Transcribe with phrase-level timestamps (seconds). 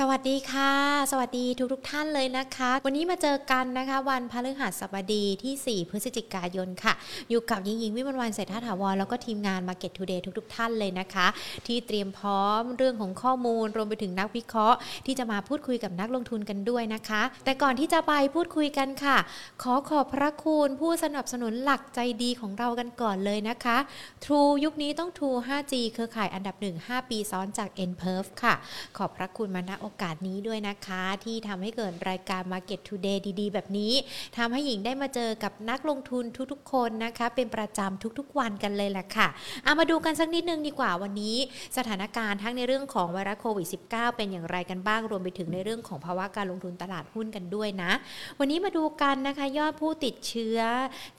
[0.00, 0.72] สวัสดีค่ะ
[1.10, 6.92] สวัสดีทุกทุกท่านเลยนะคะ วันนี้มาเจอกันนะคะ วันพฤหัสบดีที่ 4 พฤศจิกายนค่ะ
[7.30, 11.26] อยู่กับยิงยิงวิมวันเศรษฐาถาวรแล้วก็ทีมงาน Market Today ทุกทุกท่านเลยนะคะ
[11.66, 19.16] ที่เตรียมพร้อมเรื่องของข้อมูลรวมไปถึงนักวิเคราะห์ ที่จะมาพูดคุยกับนักลงทุนกันด้วยนะคะ แต่ก่อนที่จะไปพูดคุยกันค่ะ
[19.62, 23.76] ขอขอบพระคุณผู้สนับสนุนหลักใจดีของเรากันก่อนเลยนะคะ
[24.24, 28.54] True ยุคนี้ต้อง True 5G เครือข่ายอันดับ 1 5 ปีซ้อนจาก n p e r f ค่ะ
[28.96, 33.92] ขอบพระคุณมาณโอกาสนี้ด้วยนะคะ ที่ทำให้เกิดรายการ Market Today ดีๆ แบบนี้
[34.36, 39.28] ทำให้หญิงได้มาเจอกับนักลงทุนทุกๆ คนนะคะ เป็นประจำทุกๆ วันกันเลยแหละค่ะ
[39.64, 41.36] เอามาดูกันสักนิดนึงดีกว่าวันนี้
[41.76, 47.92] สถานการณ์ทั้งในเรื่องของไวรัสโควิด -19 เป็นอย่างไรกันบ้างรวมไปถึงในเรื่องของภาวะการลงทุนตลาดหุ้นกันด้วยนะ
[48.38, 50.58] วันนี้มาดูกันนะคะยอดผู้ติดเชื้อ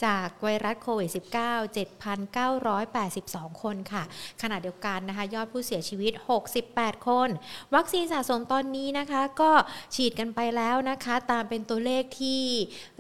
[0.05, 1.17] จากไวรัสโควิด -19
[1.75, 4.03] 7,982 คนค่ะ
[4.41, 6.11] ขณะเดียวกันนะคะ ยอดผู้เสียชีวิต
[6.59, 7.29] 68 คน
[7.75, 9.51] วัคซีนสะสมตอนนี้นะคะก็
[9.95, 12.41] ฉีดกันไปแล้วนะคะ ตามเป็นตัวเลขที่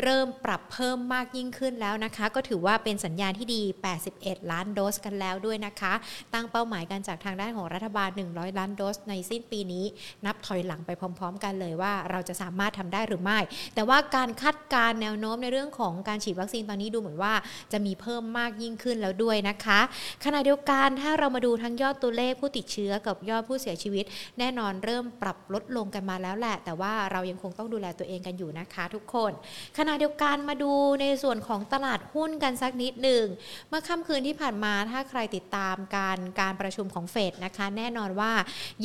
[0.03, 3.61] เริ่มปรับเพิ่มมากยิ่งขึ้นแล้วนะคะ ก็ถือว่าเป็นสัญญาณที่ดี
[4.05, 5.93] 81 ล้านโดสกันแล้วด้วยนะคะ
[6.33, 9.85] ตั้งเป้าหมายกันจากทางด้านของรัฐบาล 100 ล้านโดสในสิ้นปีนี้
[10.25, 13.39] นับถอยหลังไปพร้อม ๆ กันเลยว่าเราจะสามารถทำได้หรือไม่
[13.75, 17.33] แต่ว่าการคาดการแนวโน้มในเรื่องของการฉีดวัคซีนตอนนี้ดูเหมือนว่า
[17.71, 19.79] จะมีเพิ่มมากยิ่งขึ้นแล้วด้วยนะคะ
[20.25, 24.05] ขณะเดียวกันถ้าเรามาดูทั้งยอดตัวเลขผู้ติดเชื้อกับยอดผู้เสียชีวิต
[24.39, 29.31] แน่นอนเริ่มปรับลดลงกันมาแล้วแหละ แต่ว่าเรายังคงต้องดูแลตัวเองกันอยู่นะคะทุกคน
[29.77, 33.25] ขณะเดียวกันมาดูในส่วนของตลาดหุ้นกันสักนิดหนึ่ง
[33.69, 38.31] เมื่อค่ำคืนที่ผ่านมาถ้าใครติดตามการการประชุมของเฟดนะคะ แน่นอนว่า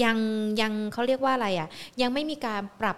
[0.03, 0.17] ยัง
[0.61, 1.69] ยังเขาเรียกว่าอะไรอะ่ะ
[2.03, 2.97] ยังไม่มีการปรับ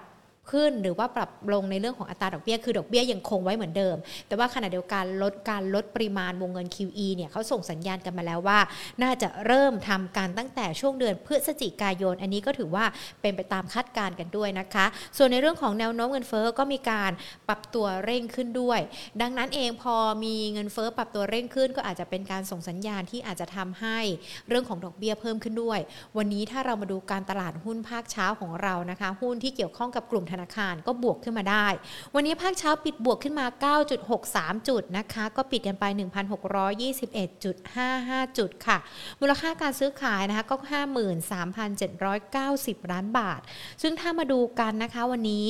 [0.52, 8.58] ขึ้น หรือว่าปรับลงในเรื่องของอัตราดอกเบี้ยคือดอกเบี้ยยังคงไว้เหมือนเดิม แต่ว่าขณะเดียวกันลดการลดปริมาณวงเงิน QE เนี่ยเขาส่งสัญญาณกันมาแล้วว่า
[9.02, 12.84] น่าจะเริ่มทำการตั้งแต่ช่วงเดือนพฤศจิกายน อันนี้ก็ถือว่า
[13.20, 17.12] เป็นไปตามคาดการณ์กันด้วยนะคะ ส่วนในเรื่องของแนวโน้มเงินเฟ้อก็มีการ
[17.48, 18.80] ปรับตัวเร่งขึ้นด้วย
[19.20, 23.98] ดังนั้นเองพอมีเงินเฟ้อปรับตัวเร่งขึ้น ก็อาจจะเป็นการส่งสัญญาณที่อาจจะทำให้
[24.48, 25.78] เรื่องของดอกเบี้ยเพิ่มขึ้นด้วย
[26.16, 31.66] วันนี้ถ้าเรามาดูการตลาดหุ้นภาคเช้าของเรานะคะ หุ้นที่เกี่ยวข้องกับกลุ่มธนาคารก็บวกขึ้นมาได้
[32.14, 33.46] วันนี้ภาคเช้าปิดบวกขึ้นมา
[34.06, 35.84] 9.63 จุดนะคะ ก็ปิดกันไป
[37.30, 38.78] 1,621.55 จุดค่ะ
[39.20, 40.56] มูลค่าการซื้อขายนะคะก็
[41.74, 43.40] 53,790 ล้านบาท
[43.82, 45.46] ซึ่งถ้ามาดูกันนะคะวันนี้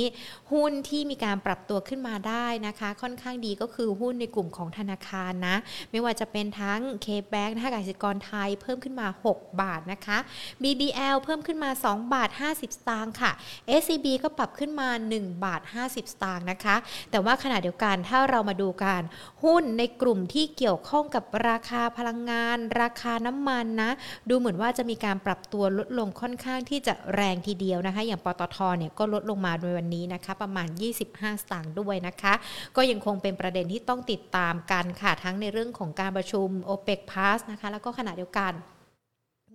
[0.53, 5.57] หุ้นที่มีการปรับตัวขึ้นมาได้นะคะ ค่อนข้างดีก็คือหุ้นในกลุ่มของธนาคารนะ
[5.91, 10.19] ไม่ว่าจะเป็นทั้ง K-Bank นะคะกสิกรไทยเพิ่มขึ้นมา 6 บาทนะคะ
[10.63, 13.33] BBL เพิ่มขึ้นมา 2 บาท 50 สตางค์ค่ะ
[13.81, 16.77] SCB ก็ปรับขึ้นมา1บาท 50 สตางค์นะคะ
[17.11, 19.01] แต่ว่าขณะเดียวกันถ้าเรามาดูกัน
[19.45, 23.91] หุ้นในกลุ่มที่เกี่ยวข้องกับราคาพลังงาน ราคาน้ำมันนะ
[24.29, 30.69] ดูเหมือนว่าจะมีการปรับตัวลดลงค่อนข้างที่จะแรงทีเดียวนะคะ อย่างปตทเนี่ยก็ลดลงมาในวันนี้นะคะ ประมาณ
[31.05, 32.35] 25 สตางค์ด้วยนะคะ
[32.77, 38.55] ก็ยังคงเป็นประเด็นที่ต้องติดตามกันค่ะทั้งในเรื่องของการประชุม OPEC Plus นะคะแล้วก็ขณะเดียวกัน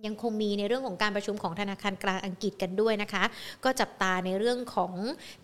[0.04, 3.24] ยังคงมีในเรื่องของการประชุมของธนาคารกลางอังกฤษกันด้วยนะคะ
[3.64, 4.92] ก็จับตาในเรื่องของ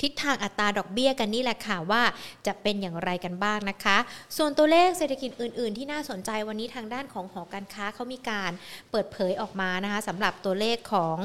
[0.03, 2.03] ทิศทางอัตราดอกเบี้ยกันนี่แหละค่ะว่า
[2.47, 3.97] จะเป็นอย่างไรกันบ้างนะคะ
[4.37, 8.53] ส่วนตัวเลขเศรษฐกิจอื่น ๆ ที่น่าสนใจวันนี้ทางด้านของหอการค้าเขามีการ
[8.91, 11.19] เปิดเผยออกมานะคะสำหรับตัวเลขของ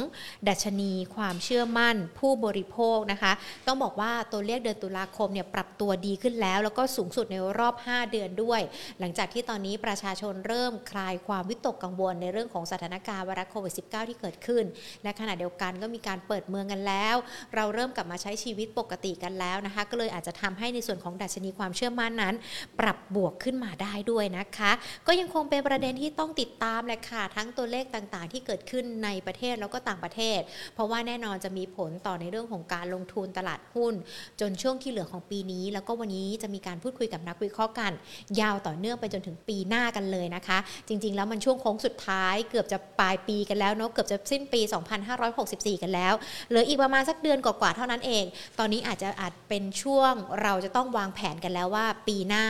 [0.48, 3.32] ดัชนีความเชื่อมั่นผู้บริโภคนะคะ
[3.68, 8.62] ต้องบอกว่าตัวเลขเดือนตุลาคมเนี่ยปรับตัวดีขึ้นแล้ว แล้วก็สูงสุดในรอบ 5 เดือนด้วย
[9.00, 14.64] หลังจากที่ตอนนี้ประชาชนเริ่มคลายความวิตกกังวลในเรื่องของสถานการณ์ไวรัสโควิด -19 ที่เกิดขึ้น
[15.04, 17.16] และขณะเดียวกันก็มีการเปิดเมืองกันแล้ว
[17.56, 22.36] เราเริ่มกลับมาใช้ชีวิตปกติกันแล้วนะคะ ก็เลยอาจจะทำให้ในส่วนของดัชนีความเชื่อมั่นนั้น
[22.80, 24.72] ปรับบวกขึ้นมาได้ด้วยนะคะ
[25.08, 30.40] ก็ยังคงเป็นประเด็นที่ต้องติดตามแหละค่ะทั้งตัวเลขต่างๆ ที่เกิดขึ้นในประเทศแล้วก็ต่างประเทศ
[30.74, 33.94] เพราะว่าแน่นอนจะมีผลต่อในเรื่องของการลงทุนตลาดหุ้น
[34.42, 37.92] จนช่วงที่เหลือของปีนี้ แล้วก็วันนี้จะมีการพูดคุยกับนักวิเคราะห์กัน
[38.42, 40.58] ยาวต่อเนื่องไปจนถึงปีหน้ากันเลยนะคะ
[40.88, 44.62] จริง ๆ แล้วมันช่วงโค้งสุดท้ายเกือบจะปลายปีกันแล้วเนาะเกือบจะสิ้นปี
[45.22, 46.14] 2564 กันแล้ว
[46.50, 48.24] เหลืออีกประมาณสักเดือนกว่าๆเท่านั้นเอง
[48.60, 52.46] ตอนนี้อาจจะอาจเป็นช่วงเราจะต้องวางแผนกันแล้วว่า ปีหน้า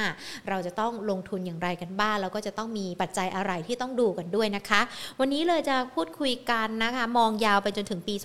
[0.49, 4.81] เราจะต้องลงทุนอย่างไรกันบ้างแล้วก็จะต้องมีปัจจัยอะไรที่ต้องดูกันด้วยนะคะ
[5.19, 8.15] วันนี้เลยจะพูดคุยกันนะคะ มองยาวไปจนถึงปี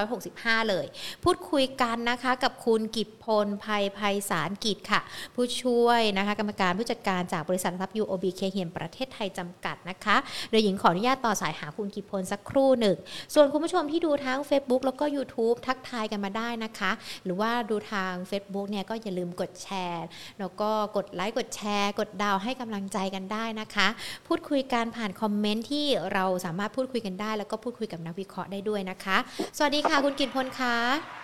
[0.00, 0.86] 2565 เลย
[1.24, 5.00] พูดคุยกันนะคะกับคุณกิตพลภัยภัยสารกิจค่ะ
[5.34, 10.16] ผู้ช่วยนะคะกรรมการผู้จัดการจากบริษัททรัพย์ UOB เคเฮียนประเทศไทยจำกัดนะคะ
[10.50, 12.96] โดยหญิงขออนุญาตต่อสายหาคุณกิพลสักครู่หนึ่ง
[13.34, 16.90] ส่วนคุณผู้ชมที่ดูทั้ง Facebook แล้วก็ YouTube ทักทายกันมาได้นะคะ
[17.24, 20.06] หรือว่าดูทาง Facebook เนี่ยก็อย่าลืมกดแชร์
[20.40, 23.88] แล้วก็กดไลค์กดแชร์ กดดาวให้กำลังใจกันได้นะคะ
[24.26, 29.16] พูดคุยกันผ่านคอมเมนต์ที่เราสามารถพูดคุยกันได้ แล้วก็พูดคุยกับนักวิเคราะห์ได้ด้วยนะคะ
[29.56, 31.23] สวัสดีค่ะคุณกิตพลค่ะ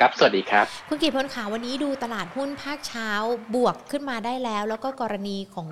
[0.02, 3.10] รับ สวัสดีครับ คุณกิตพลขาวันนี้ดูตลาดหุ้นภาคเช้า
[3.54, 5.68] บวกขึ้นมาได้แล้ว แล้วก็กรณีของ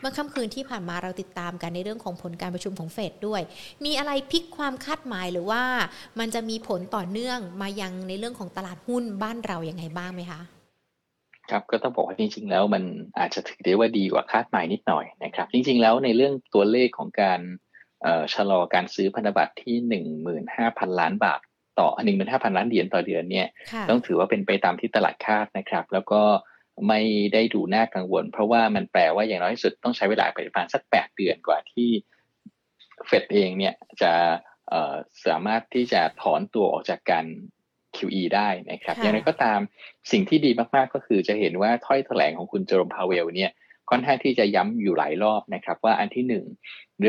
[0.00, 3.42] เมื่อค่ำคืนที่ผ่านมาเราติดตามกันในเรื่องของผลการประชุมของเฟดด้วย
[3.84, 5.62] มีอะไรพลิกความคาดหมายหรือว่า
[6.18, 10.40] มันจะมีผลต่อเนื่องมายังในเรื่องของตลาดหุ้นบ้านเราอย่างไงบ้างไหมคะ
[11.50, 12.82] ครับก็ต้องบอกว่าจริง ๆ แล้วมัน
[13.18, 17.40] อาจจะถือได้ว่าดีกว่าคาดหมายนิดหน่อยนะครับจริง ๆ แล้วในเรื่องตัวเลขของการ
[18.34, 19.76] ชะลอการซื้อพันธบัตรที่
[20.38, 21.40] 15,000 ล้านบาท
[21.80, 23.46] ต่อหนึ่งหมื่นห้าพันล้านเหรียญต่อเดือนเนี่ย
[23.90, 26.22] ต้องถือว่าเป็นไปตามที่ตลาดคาดนะครับ แล้วก็
[26.88, 27.00] ไม่
[27.32, 31.88] ได้ดูน่ากังวล เพราะว่ามันแปลว่าอย่างน้อยที่สุดต้องใช้เวลาไปประมาณสักแปดเดือนกว่าที่
[33.06, 34.12] เฟดเองเนี่ยจะ
[35.26, 37.26] สามารถที่จะถอนตัวออกจากการ
[37.96, 39.60] QE ได้นะครับ อย่างไรก็ตาม
[40.12, 43.50] สิ่งที่ดีมากๆก็คือจะเห็นว่าถ้อยแถลงของคุณเจอโรมพาวเวลเนี่ย
[43.90, 46.44] ค่อนข้างที่จะย้ำอยู่หลายรอบนะครับ ว่าอันที่หนึ่ง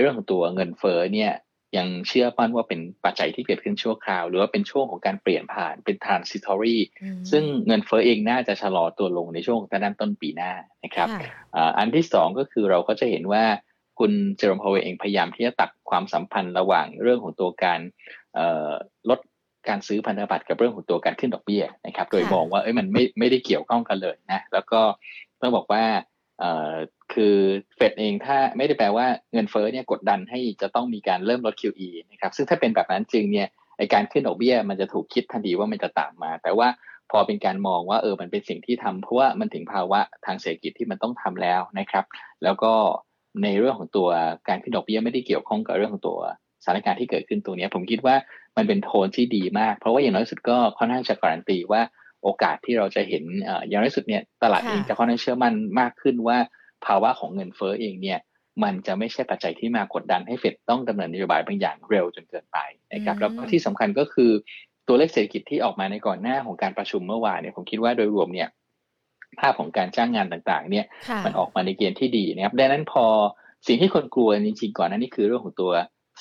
[0.02, 1.32] เรื่องของตัวเงินเฟ้อเนี่ย
[1.78, 6.78] ยังเชื่อมั่นว่าเป็นปัจจัยที่เกิดขึ้นชั่วคราว หรือว่าเป็นช่วงของการเปลี่ยนผ่านเป็น transitory
[7.32, 10.52] ซึ่งเงินเฟ้อเองน่าจะชะลอตัวลงในช่วงด้านต้นปีหน้า
[10.84, 11.08] นะครับ
[11.78, 13.44] อันที่สองก็คือเราก็จะเห็นว่า
[14.00, 17.80] คุณเจอโรมพาวเวลเองพยายามที่จะตัดความสัมพันธ์ระหว่างเรื่องของตัวการ
[19.10, 19.20] ลด
[19.68, 24.82] การซื้อพันธบัตรกับเรื่องของตัวการขึ้นดอกเบี้ยนะครับ โดยมองว่าเอ้ยมันไม่ไม่ได้เกี่ยวข้องกันเลยนะแล้วก็
[25.42, 25.84] ต้องบอกว่า
[27.14, 27.36] คือ
[27.76, 33.48] เฟดเองถ้าไม่ได้แปลว่าเงินเฟ้อเนี่ยกดดันให้จะต้องมีการเริ่มลด QE นะครับซึ่งถ้าเป็นแบบนั้นจริงเนี่ย
[33.78, 36.68] ไอการขึ้นดอกเบี้ยมันจะถูกคิดทันทีว่ามันจะตามมา แต่ว่า
[37.12, 42.06] พอเป็นการมองว่าเออมันเป็นสิ่งที่ทำเพราะว่ามันถึงภาวะทางเศรษฐกิจที่มันต้องทำแล้วนะครับ
[42.44, 42.74] แล้วก็
[43.44, 44.10] ในเรื่องของตัว
[44.50, 46.20] การขึ้นดอกเบี้ยไม่ได้เกี่ยวข้องกับเรื่องของตัว
[46.64, 48.16] สถานการณ์ที่เกิดขึ้นตัวนี้ผมคิดว่า
[48.58, 51.82] มันเป็นโทนที่ดีมาก เพราะว่าอย่างน้อยสุดก็ค่อนข้างจะการันตีว่า
[52.24, 53.24] โอกาสที่เราจะเห็น
[53.68, 56.38] อย่างน้อยสุดเนี่ยตลาดเองจะค่อนข้างเชื่อมั่นมากขึ้นว่า
[56.86, 58.20] ภาวะของเงินเฟ้อเองเนี่ย
[58.64, 62.58] มันจะไม่ใช่ปัจจัยที่มากดดันให้เฟดต้องดำเนินนโยบายบางอย่างเร็วจนเกินไป
[62.94, 64.32] นะครับแล้วก็ที่สำคัญก็คือ
[64.88, 68.50] ตัวเลขเศรษฐกิจที่ออกมาในก่อนหน้าของการประชุมเมื่อวานเนี่ยผมคิดว่าโดยรวมเนี่ย
[69.40, 70.86] ภาพของการจ้างงานต่างๆ เนี่ย
[71.26, 73.06] มันออกมาในเกณฑ์ที่ดีนะครับดังนั้นพอ
[73.68, 75.72] สิ่งที่คนกลัวจริงๆก่อนนั้นนี่คือเรื่องของตัว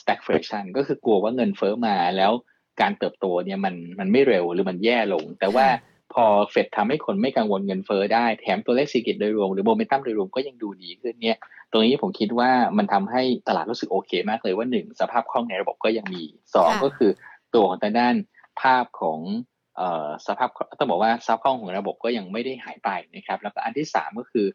[0.00, 2.32] stagflation ก็คือกลัวว่าเงินเฟ้อมาแล้ว
[2.80, 5.66] การเติบโตเนี่ยมันมันไม่เร็วหรือมันแย่ลง แต่ว่า
[6.14, 11.38] พอเฟดทำให้คนไม่กังวลเงินเฟ้อได้แถมตัวเลขเศรษฐกิจโดยรวมหรือโมเมนตัมโดยรวมก็ยังดูดีขึ้นเนี่ย
[11.70, 16.22] ตรงนี้ผมคิดว่ามันทำให้ตลาดรู้สึกโอเคมากเลยว่าหนึ่งสภาพคล่องในระบบก็ยังมี
[16.54, 17.10] สองก็คือ
[17.54, 18.14] ตัวของทางด้าน
[18.62, 19.20] ภาพของ
[20.26, 24.46] สภาพต้องบอกว่าสภาพคล่องของระบบก็ยังไม่ได้หายไปนะครับแล้วก็อันที่สามก็คือ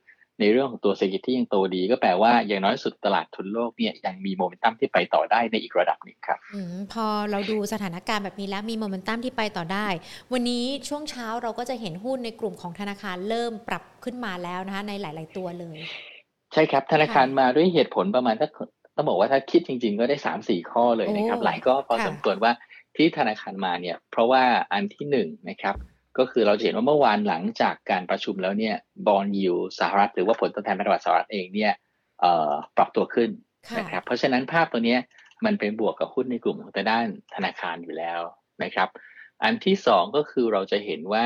[0.41, 6.57] ในเรื่องของตัวเศรษฐกิจที่ยังโตดี ก็แปลว่าอย่างน้อยสุดตลาดทุนโลกเนี่ยยังมีโมเมนตัมที่ไปต่อได้ในอีกระดับหนึ่งครับอ
[6.93, 9.88] พอเราดูสถานการณ์แบบนี้แล้วมีโมเมนตัมที่ไปต่อได้
[10.33, 15.77] วันนี้ช่วงเช้าเราก็จะเห็นหุ้นในกลุ่มของธนาคารเริ่มปรับขึ้นมาแล้วนะคะในหลาย ๆ ตัวเลย
[16.53, 18.49] ใช่ครับธนาคารมาด้วยเหตุผลประมาณถ้า
[18.95, 22.51] ต้องบอกว่าถ้าคิดจริง ๆ ก็ได้สามสี่ข้อเลยนะครับ หลายก็พอสมควรว่า
[22.95, 25.75] ที่ธนาคารมาเนี่ย เพราะว่าอันที่หนึ่งนะครับ
[26.17, 28.75] ก็คือเราเห็นว่าเมื่อวานหลังจากการประชุมแล้วเนี่ย
[29.07, 31.73] บอลยูสหรัฐหรือว่าผลตอบแทนพันธบัตรสหรัฐเองเนี่ย
[32.77, 33.29] ปรับตัวขึ้น
[33.77, 34.97] นะครับเพราะฉะนั้นภาพตัวนี้
[35.45, 37.05] มันเป็นบวกกับหุ้นในกลุ่มของแต่ด้าน
[37.35, 38.21] ธนาคารอยู่แล้ว
[38.63, 38.89] นะครับ
[39.43, 41.25] อันที่สองก็คือเราจะเห็นว่า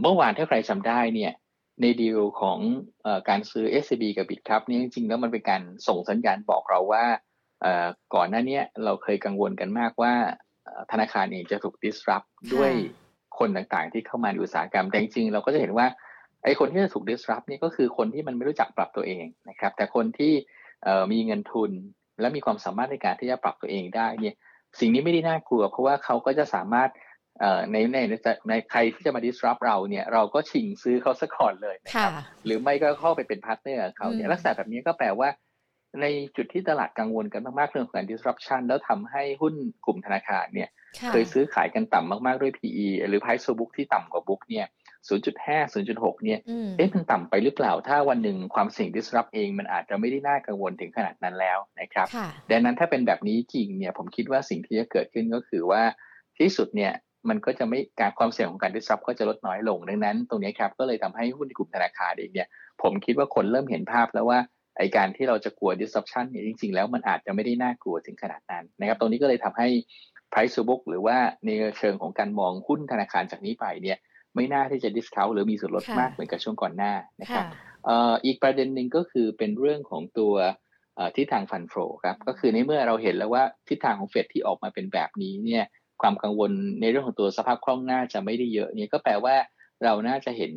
[0.00, 1.32] เมื่อวานถ้าใครจาได้เนี่ย
[1.80, 2.58] ในดีลของ
[3.06, 7.04] อการซื้อ SCB กับ b i t ครับนี่จริงๆแล้วมันเป็นการส่งสัญญาณบอกเราว่า
[8.14, 10.14] ก่อนหน้านี้เราเคยกังวลกันมากว่า
[10.92, 12.72] ธนาคารเองจะถูก disrupt ด้วย
[13.40, 15.86] คนต่างๆ ที่เข้ามาในอุตสาหกรรมแต่จริงๆเราก็จะเห็นว่า
[16.44, 20.32] ไอ้คนที่จะถูก disrupt นี่ก็คือคนที่มันไม่รู้จักปรับตัวเองนะครับแต่คนที่
[21.12, 21.70] มีเงินทุน
[22.20, 24.34] และมีความสามารถในการที่จะปรับตัวเองได้เนี่ย
[24.80, 26.90] สิ่งนี้ไม่ได้น่ากลัว เพราะว่าเขาก็จะสามารถ
[27.72, 27.98] ในใน
[28.48, 32.10] ในใครที่จะมา disrupt เราเนี่ยเราก็ชิงซื้อเขาสักก่อนเลยนะครับ
[32.44, 35.28] หรือไม่ก็เข้าไปเป็น partner เขาเนี่ยลักษณะแบบนี้ก็แปลว่า
[36.00, 36.06] ใน
[36.36, 39.54] จุดที่ตลาดกังวลกันมากๆเรื่องของการ disruption แล้วทำให้หุ้น
[39.86, 40.68] กลุ่มธนาคารเนี่ย
[41.12, 44.66] เคยซื้อขายกันต่ำมากๆด้วย PE หรือ Price to book ที่ต่ำกว่า book เนี่ย
[45.08, 46.38] 0.5 0.6 เนี่ย
[46.76, 52.06] เอ๊ะมันต่ำไปหรือเปล่า ถ้าวันหนึ่งความเสี่ยง disrupt เองมันอาจจะไม่ได้น่ากังวลถึงขนาดนั้นแล้วนะครับ
[52.50, 55.82] ดังนั้นถ้าเป็นแบบนี้จริงเนี่ย ผมคิดว่าสิ่งที่จะเกิดขึ้นก็คือว่า
[56.38, 56.92] ที่สุดเนี่ย
[57.28, 62.48] มันก็จะไม่การความเสี่ยงของการ disrupt ก็จะลดน้อยลงดังนั้น ตรงนี้ครับก็เลยทำให้หุ้นในกลุ่มธนาคารเองเนี่ย
[62.82, 64.38] ผมคิดว่าคนเริ่มเห็นภาพแล้วว่า
[64.78, 69.68] ไอการที่เราจะกลัว disruption เนี่ยจริง ๆ แล้วมันอาจจะไม่ได้น่ากลัวถึงขนาดนั้นนะครับตรงนี้ก็เลยทำให้
[70.32, 73.98] price to book หรือว่าในเชิงของการมองหุ้นธนาคารจากนี้ไปเนี่ย
[74.34, 77.44] ไม่น่าที่จะ discount หรือมีส่วนลดมากเหมือนกับช่วงก่อนหน้านะครับ
[78.24, 80.34] อีกประเด็นหนึ่งก็คือเป็นเรื่องของตัว
[81.16, 85.64] ทิศทางฟันโฟครับก็คือในเมื่อเราเห็นแล้วว่าทิศทางของเฟดที่ออกมาเป็นแบบนี้เนี่ย
[86.02, 89.36] ความกังวลในเรื่องของตัวสภาพคล่องน่าจะไม่ได้เยอะเนี่ยก็แปลว่า
[89.84, 90.52] เราน่าจะเห็น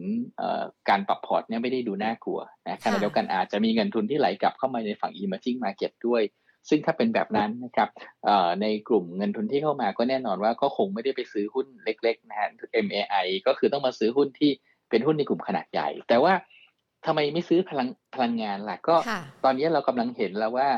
[0.90, 6.22] การปรับพอร์ตเนี่ยไม่ได้ดูน่ากลัวนะขณะเดียวกันอาจจะมีเงินทุนที่ไหลกลับเข้ามาในฝั่ง emerging market ด้วย
[6.70, 7.90] ซึ่งถ้าเป็นแบบนั้นนะครับ
[8.62, 12.50] ในกลุ่มเงินทุนที่เข้ามาก็แน่นอนว่าก็คงไม่ได้ไปซื้อหุ้นเล็กๆนะฮะ
[12.86, 14.52] MAI ก็คือต้องมาซื้อหุ้นที่
[14.90, 16.34] เป็นหุ้นในกลุ่มขนาดใหญ่ แต่ว่า
[17.06, 18.96] ทำไมไม่ซื้อพลังพลังงานล่ะก็
[19.44, 20.70] ตอนนี้เรากำลังเห็นแล้วว่า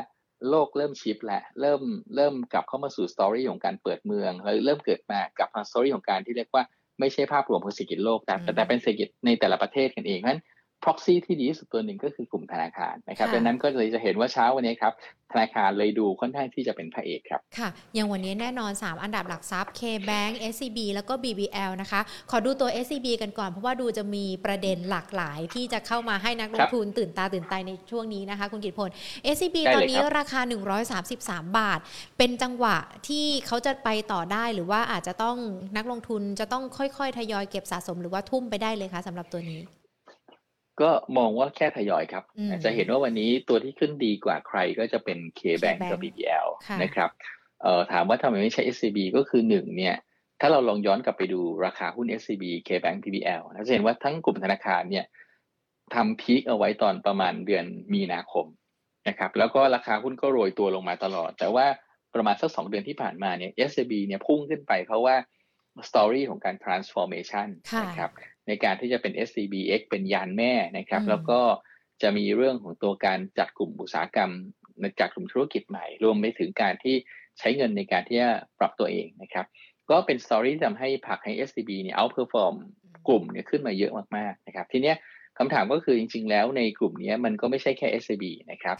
[0.50, 1.82] โลกเริ่ม shift แล้วเริ่ม
[2.16, 6.64] เริ่มกลับเข้ามาสู่ story ของการเปิดเมืองแล้วเริ่มเกิดมากลับมา story ของการที่เรียกว่า
[7.00, 10.40] ไม่ใช่ภาพรวมของเศรษฐกิจโลกแต่แต่เป็นเศรษฐกิจในแต่ละประเทศกันเองนั้น
[10.84, 14.92] proxy ที่ดีที่สุดตัวหนึ่งก็คือกลุ่มธนาคารนะครับดังนั้นก็เลยจะเห็นว่าเช้าวันนี้ครับ
[15.32, 28.90] ธนาคารเลยดูค่อนข้างที่จะเป็นพระเอกครับ ค่ะ อย่างวันนี้แน่นอน 3 อันดับหลักทรัพย์ K-Bank SCB แล้วก็ BBL นะคะ ขอดูตัว SCB กันก่อน เพราะว่าดูจะมีประเด็นหลากหลายที่จะเข้ามาให้นักลงทุนตื่นตาตื่นใจในช่วงนี้นะคะ คุณกิตพล
[29.34, 30.40] SCB ตอนนี้ราคา
[30.98, 31.78] 133 บาท
[32.18, 32.76] เป็นจังหวะ
[33.08, 35.36] ที่เขาจะไปต่อได้หรือว่าอาจจะต้อง
[35.76, 39.62] นักลงทุนจะต้องค่อยๆ ทยอยเก็บสะสมหรือว่าทุ่มไปได้เลยคะสำหรับตัวนี้
[40.80, 42.24] ก็มองว่าแค่ทยอยครับ
[42.64, 46.48] จะเห็นว่าวันนี้ตัวที่ขึ้นดีกว่าใครก็จะเป็น K-Bank กับ BBL
[46.82, 47.10] นะครับ
[47.62, 49.96] เอ่อถามว่าทำไมไม่ใช่ SCB ก็คือหนึ่งเนี่ย
[50.40, 55.04] ถ้าเราลองย้อนกลับไปดูราคาหุ้น SCB K-Bank BBL จะเห็นว่าทั้งกลุ่มธนาคารเนี่ย
[55.94, 58.46] ทำพีคเอาไว้ตอนประมาณเดือนมีนาคม
[59.08, 61.66] นะครับ แล้วก็ราคาหุ้นก็โรยตัวลงมาตลอด แต่ว่า
[62.14, 65.16] ประมาณสักสองเดือนที่ผ่านมาเนี่ย SCB เนี่ยพุ่งขึ้นไปเพราะว่า
[65.88, 67.48] story ของการ transformation
[67.82, 68.10] นะครับ
[68.48, 71.40] ในการที่จะเป็น SCBX เป็นยานแม่นะครับ แล้วก็
[72.02, 74.30] จะมีเรื่องของตัวการจัดกลุ่มอุตสาหกรรม
[75.00, 76.96] จากกลุ่มธุรกิจใหม่ รวมไปถึงการที่
[77.38, 79.46] ใช้เงินในการที่จะปรับตัวเองนะครับ
[79.90, 82.54] ก็เป็น story ที่ทำให้ผลักให้ SCB เนี่ย outperform
[83.08, 84.96] กลุ่มเนี่ยขึ้นมาเยอะมากๆนะครับทีเนี้ย
[85.38, 88.76] คำถามก็คือจริงๆ แล้วในกลุ่มนี้มันก็ไม่ใช่แค่ SCB นะครับ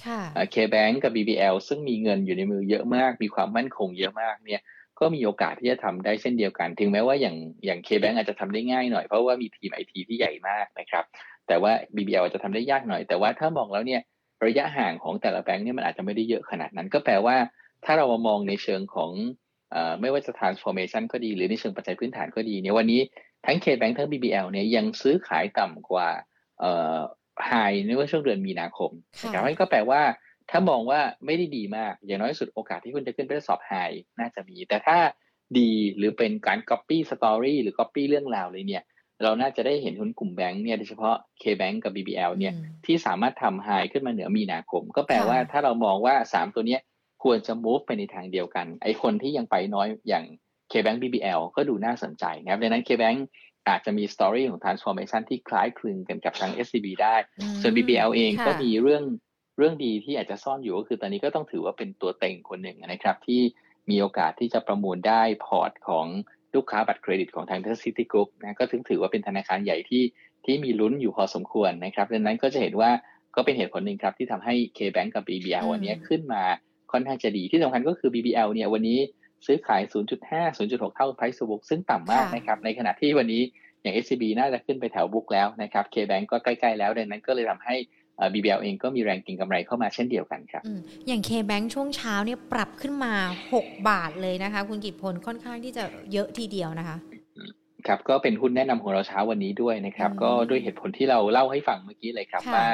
[0.55, 4.63] K-Bank กับ BBL ซึ่งมีเงินอยู่ในมือเยอะมาก มีความมั่นคงเยอะมากเนี่ย
[5.01, 11.05] ก็มีโอกาสที่จะทำได้เช่นเดียวกัน ถึงแม้ว่าอย่างอย่าง K-Bank อาจจะทำได้ง่ายหน่อย เพราะว่ามีทีมไอทีที่ใหญ่มากนะครับ
[11.49, 14.01] แต่ว่า BBL อาจจะทำได้ยากหน่อย แต่ว่าถ้ามองแล้วเนี่ย
[14.47, 17.37] ระยะห่างของแต่ละแบงค์เนี่ยมันอาจจะไม่ได้เยอะขนาดนั้น ก็แปลว่า
[17.85, 19.11] ถ้าเรามามองในเชิงของ
[19.75, 23.01] อไม่ว่าจะ transformation ก็ดี หรือในเชิงปัจจัยพื้นฐานก็ดีเนี่ยวันนี้
[23.47, 26.09] ทั้ง K-Bank ทั้ง BBL เนี่ยยังซื้อขายต่ำกว่า
[27.47, 27.53] ไฮ
[27.85, 28.91] ในว่าช่วงเดือนมีนาคม
[29.23, 30.03] นะครับนั่นก็แปลว่า
[30.51, 33.73] ถ้ามองว่าไม่ได้ดีมาก อย่างน้อยสุดโอกาสที่คุณจะขึ้นไปสอบไฮ
[34.19, 34.99] น่าจะมี แต่ถ้า
[35.59, 38.83] ดีหรือเป็นการ Copy Story หรือ Copy เรื่องราวเลยเนี่ย
[39.23, 42.55] เราน่าจะได้เห็นหุ้นกลุ่มแบงค์เนี่ยโดยเฉพาะ K-Bank กับ BBL เนี่ย
[42.87, 46.79] ที่สามารถทำไฮขึ้นมาเหนือมีนาคม ก็แปลว่าถ้าเรามองว่า 3 ตัวนี้
[47.23, 50.25] ควรจะ move ไปในทางเดียวกัน ไอคนที่ยังไปน้อยอย่าง
[50.71, 53.19] K-Bank BBL ก็ดูน่าสนใจนะครับดังนั้น K-Bank
[53.69, 57.17] อาจจะมี story ของ transformation ที่คล้ายคลึงกันกับทาง SCB ได้
[57.63, 59.05] ส่วน BBL เองก็มีเรื่อง
[59.57, 63.41] เรื่องดีที่อาจจะซ่อนอยู่ก็คือตอนนี้ก็ต้องถือว่าเป็นตัวเต็งคนหนึ่งนะครับ ที่
[63.91, 66.07] มีโอกาสที่จะประมูลได้พอร์ตของ
[66.55, 70.03] ลูกค้าบัตรเครดิตของทางเทสซิตี้กรุ๊ปนะก็ถึงถือว่าเป็นธนาคารใหญ่ที่
[70.45, 72.91] ที่มีลุ้นอยู่พอสมควรนะครับดังนั้นก็จะเห็นว่า
[73.35, 76.43] ก็เป็นเหตุผลหนึ่งครับที่ทำให้ K-Bank กับ BBL วันนี้ขึ้นมา
[76.93, 78.99] ค่อนข้างจะดีที่สำคัญก็คือ BBL เนี่ยวันนี้
[79.47, 83.43] ซื้อขาย 0.5 0.6 เท่า price to book ซึ่งต่ำมากนะครับในขณะที่วันนี้
[83.83, 87.77] อย่าง SCB น่าจะขึ้นไปแถวบุ๊กแล้วนะครับ K-Bank ก็ใกล้ ๆ แล้วดังนั้นก็เลยทำให้
[88.33, 90.63] BBL เองก็มีแรงกิงกำไรเข้ามาเช่นเดียวกันครับ
[91.07, 93.13] อย่าง K-Bank ช่วงเช้าเนี่ยปรับขึ้นมา
[93.55, 96.97] 6 บาทเลยนะคะ คุณกิตพลค่อนข้างที่จะเยอะทีเดียวนะคะ
[97.87, 102.67] ครับก็เป็นหุ้นแนะนำของเราเช้าวันนี้ด้วยนะครับ ก็ด้วยเหตุผลที่เราเล่าให้ฟังเมื่อกี้เลยครับว่า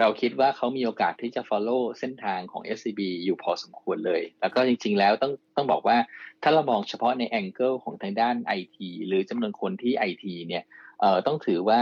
[0.00, 5.96] เราคิดว่าเขามีโอกาสที่จะ follow เส้นทางของ SCB อยู่พอสมควรเลย แล้วก็จริง ๆ แล้วต้องต้องบอกว่า
[6.42, 10.64] ถ้าเรามองเฉพาะในแองเกิลของทางด้าน IT หรือจำนวนคนที่ IT เนี่ย
[11.00, 11.80] เอ่อต้องถือว่า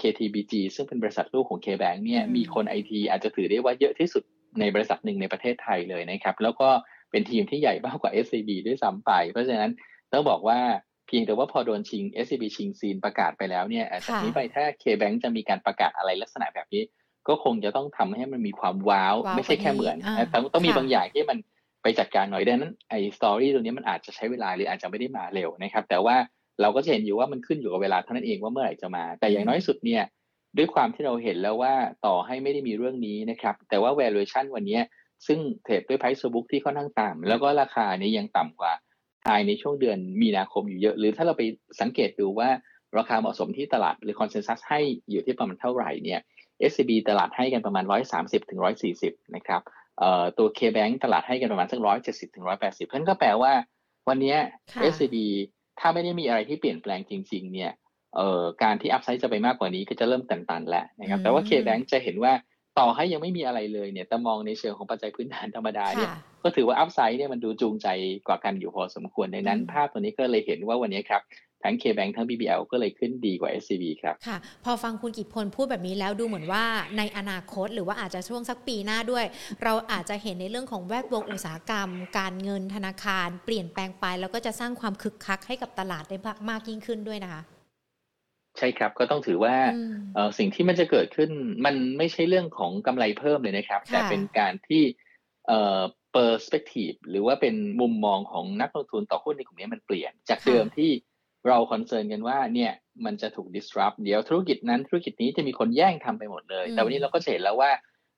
[0.00, 4.22] KTBG ซึ่งเป็นบริษัทลูกของ KBank เนี่ยมีคนไอทีอาจจะถือได้ว่าเยอะที่สุด
[4.60, 6.68] ในบริษัทหนึ่งในประเทศไทยเลยนะครับแล้วก็
[7.10, 9.70] เป็นทีมที่ใหญ่มากกว่า SCB ด้วยซ้ำไป เพราะฉะนั้น
[10.12, 10.58] ต้องบอกว่า
[11.06, 16.82] เพียงแต่ว่าพอโดนชิง SCB ชิงซีนประกาศไปแล้วเนี่ยจากนี้ไปถ้า KBank จะมีการประกาศอะไรลักษณะแบบนี้
[17.28, 21.38] ก็คงจะต้องทำให้มันมีความว้าว ไม่ใช่แค่เหมือนแต่ต้องมีบางอย่างที่มัน
[21.82, 26.16] ไปจัดการหน่อยดังนั้นไอ้สตอรี่ตรงนี้มันอาจจะใช้เวลาหรืออาจจะไม่ได้มาเร็วนะครับแต่ว่า
[26.60, 30.02] เราก็จะเห็นอยู่ว่ามันขึ้นอยู่กับเวลาเท่านั้นเองว่าเมื่อไหร่จะมา แต่อย่างน้อยสุดเนี่ย
[30.56, 31.74] ด้วยความที่เราเห็นแล้วว่า
[32.06, 34.78] ต่อให้ไม่ได้มีเรื่องนี้นะครับ แต่ว่า valuation วันนี้
[35.26, 38.72] ซึ่งเทรดด้วย price book ที่ค่อนข้างต่ำแล้วก็ราคานี้ยังต่ำกว่า
[39.22, 41.42] ไฮในช่วงเดือนมีนาคมอยู่เยอะ หรือถ้าเราไป
[41.80, 42.48] สังเกตดูว่า
[42.98, 44.80] ราคาเหมาะสมที่ตลาดหรือ consensus ให้
[45.10, 46.20] อยู่ที่ประมาณเท่าไหร่เนี่ย
[46.70, 47.84] SCB ตลาดให้กันประมาณ
[48.16, 48.60] 130ถึง
[48.96, 49.62] 140 นะครับ
[49.98, 53.52] เอ่อตัว K-Bank ตลาดให้กันประมาณสัก170ถึง180เพราะนั้นก็แปลว่า
[54.08, 54.36] วันนี้
[54.92, 55.16] SCB
[55.80, 57.72] ถ้าไม่ได้มีอะไรที่เปลี่ยนแปลงจริง ๆ เนี่ย
[58.16, 62.32] เอ่อการที่อัพไซด์จะไปมากกว่านี้ก็จะเริ่มตันๆแล้วนะครับแต่ว่า K-Bank จะเห็นว่า
[62.78, 66.10] ต่อให้ยังไม่มีอะไรเลยเนี่ยแต่มองในเชิงของปัจจัยพื้นฐานธรรมดาเนี่ย
[66.42, 67.88] ก็ถือว่าอัพไซด์เนี่ยมันดูจูงใจ
[68.26, 71.22] กว่ากันอยู่พอสมควรในนั้น ภาพตัวนี้ก็เลยเห็นว่าวันนี้ครับ
[71.64, 76.64] ทั้ง K-Bank ทั้ง BBL ก็เลยขึ้นดีกว่า SCB ครับค่ะ พอฟังคุณกิจพลพูดแบบนี้แล้วดูเหมือนว่า
[76.98, 79.24] ในอนาคตหรือว่าอาจจะช่วงสักปีหน้าด้วย
[79.62, 86.16] เราอาจจะเห็นในเรื่องของแวดวงอุตสาหกรรม การเงินธนาคาร เปลี่ยนแปลงไปแล้วก็จะสร้างความคึกคักให้กับตลาดได้
[86.50, 87.42] มากยิ่งขึ้นด้วยนะคะ
[88.58, 89.54] ใช่ครับก็ต้องถือว่า
[90.38, 91.30] สิ่งที่มันจะเกิดขึ้น
[91.64, 94.82] มันไม่ใช่เรื่องของกำไรเพิ่มเลยนะครับ แต่เป็นการที่
[95.46, 95.80] เอ่อ
[96.14, 100.90] perspective หรือว่าเป็นมุมมองของนักลงทุนต่อหุ้นในกลุ่มนี้มันเปลี่ยน จากเดิมที่
[101.48, 102.72] เรา concern กันว่าเนี่ย
[103.04, 107.70] มันจะถูก disrupt เดี๋ยวธุรกิจนั้นธุรกิจนี้จะมีคนแย่งทำไปหมดเลย แต่วันนี้เราก็เห็นแล้วว่า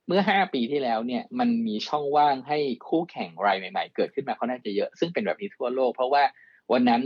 [0.06, 6.22] เมื่อ 5 ปีที่แล้วเนี่ยมันมีช่องว่างให้คู่แข่งรายใหม่ ๆ เกิดขึ้นมาค่อนข้างจะเยอะซึ่งเป็นแบบนี้ทั่วโลก เพราะว่า
[6.72, 7.02] วันนั้น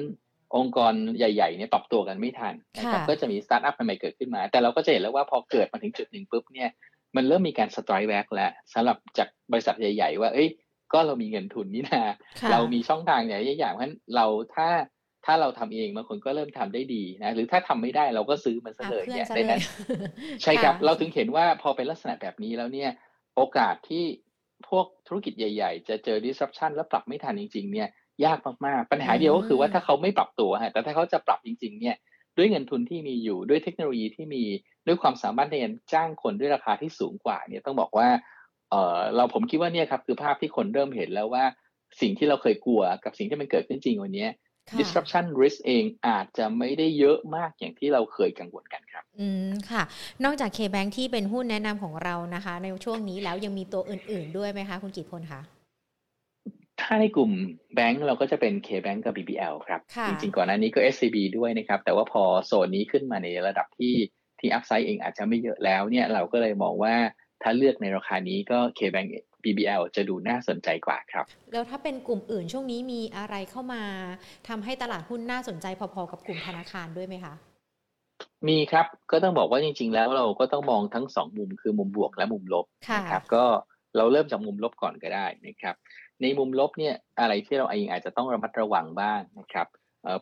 [0.57, 6.71] องค์กรใหญ่ๆเนี่ยปรับตัวกันไม่ทันนะครับก็จะมีสตาร์ทอัพใหม่ๆเกิดขึ้นมา แต่เราก็จะเห็นแล้วว่าพอเกิดมาถึงจุดหนึ่งปุ๊บเนี่ย
[7.17, 10.49] มันเริ่มมีการ strike back แล้วสำหรับจากบริษัทใหญ่ ๆ ว่าเอ้ย
[10.93, 12.03] ก็เรามีเงินทุนนี่นา
[12.51, 14.69] เรามีช่องทางใหญ่อย่างเพราะฉะนั้นเราถ้า
[15.27, 19.61] ถ้าเราทำเองบางคนก็เริ่มทำได้ดีนะหรือถ้าทำไม่ได้เราก็ซื้อมันซะเลยเนี่ยดังนั้น
[20.43, 22.91] ใช่ครับเราถึงเห็นว่าพอเป็นลักษณะแบบนี้แล้วเนี่ย
[23.37, 24.05] โอกาสที่
[24.69, 27.89] พวกธุรกิจใหญ่ ๆ จะเจอ disruption แล้วปรับไม่ทันจริง ๆ เนี่ย
[28.25, 31.97] ยากมากๆ ปัญหาเดียวก็คือว่าถ้าเขาไม่ปรับตัวฮะแต่ถ้าเขาจะปรับจริง ๆ เนี่ย
[32.37, 34.45] ด้วยเงินทุนที่มีอยู่ด้วยเทคโนโลยีที่มี
[34.87, 38.09] ด้วยความสามารถในการจ้างคนด้วยราคาที่สูงกว่าเนี่ยต้องบอกว่า
[38.71, 41.45] เออเราผมคิดว่าเนี่ยครับคือภาพที่คนเริ่มเห็นแล้วว่า
[42.01, 44.27] สิ่งที่เราเคยกลัวกับสิ่งที่มันเกิดขึ้นจริงวันนี้
[44.79, 49.83] disruption risk เองอาจจะไม่ได้เยอะมากอย่างที่เราเคยกังวลกันครับ อืมค่ะ
[50.25, 55.41] นอกจาก K-Bank ที่เป็นหุ้นแนะนำของเรานะคะ ในช่วงนี้แล้วยังมีตัวอื่น ๆ ด้วยไหมคะ คุณกิตพลคะ
[56.81, 57.33] ถ้าในกลุ่ม
[57.75, 63.95] แบงก์เราก็จะเป็น K-Bank กับ BBL ครับ จริง ๆ ก่อนหน้านี้ก็ SCB ด้วยนะครับ แต่ว่าพอโซนนี้ขึ้นมาในระดับที่
[64.41, 66.95] ที่อัพไซด์เองอาจจะไม่เยอะแล้วเนี่ยเราก็เลยมองว่า
[67.43, 69.09] ถ้าเลือกในราคานี้ก็ K-Bank
[69.45, 73.83] BBL จะดูน่าสนใจกว่าครับ แล้วถ้าเป็นกลุ่มอื่นช่วงนี้มีอะไรเข้ามา
[74.49, 77.35] ทำให้ตลาดหุ้นน่าสนใจพอๆ กับกลุ่มธนาคารด้วยไหมคะ
[78.49, 82.67] มีครับก็ต้องบอกว่าจริง ๆ แล้วเราก็ต้องมองทั้งสองมุมคือมุมบวกและมุมลบ
[82.97, 83.45] นะครับก็
[83.97, 85.75] เราเริ่มจากมุมลบก่อนก็ได้นะครับ
[86.23, 89.67] ในมุมลบเนี่ยอะไรที่เราเองอาจจะต้องระมัดระวังบ้างนะครับ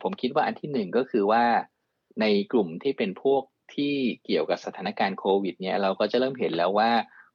[0.03, 1.43] ผมคิดว่าอันที่หนึ่งก็คือว่า
[2.21, 3.43] ในกลุ่มที่เป็นพวก
[3.75, 3.93] ที่
[4.25, 6.89] เกี่ยวกับสถานการณ์โควิดเนี่ยเราก็จะเริ่มเห็นแล้วว่า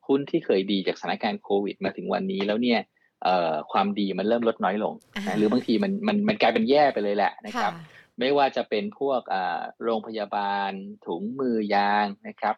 [0.07, 2.81] หุ้นที่เคยดีจากสถานการณ์โควิด มาถึงวันนี้แล้วเนี่ย
[3.73, 7.73] ความดีมันเริ่มลดน้อยลงนะหรือบางทีมันมันมันกลายเป็นแย่ไปเลยแหละนะครับ
[8.21, 9.21] ไม่ว่าจะเป็นพวก
[9.85, 10.71] โรงพยาบาล
[11.07, 12.55] ถุงมือยางนะครับ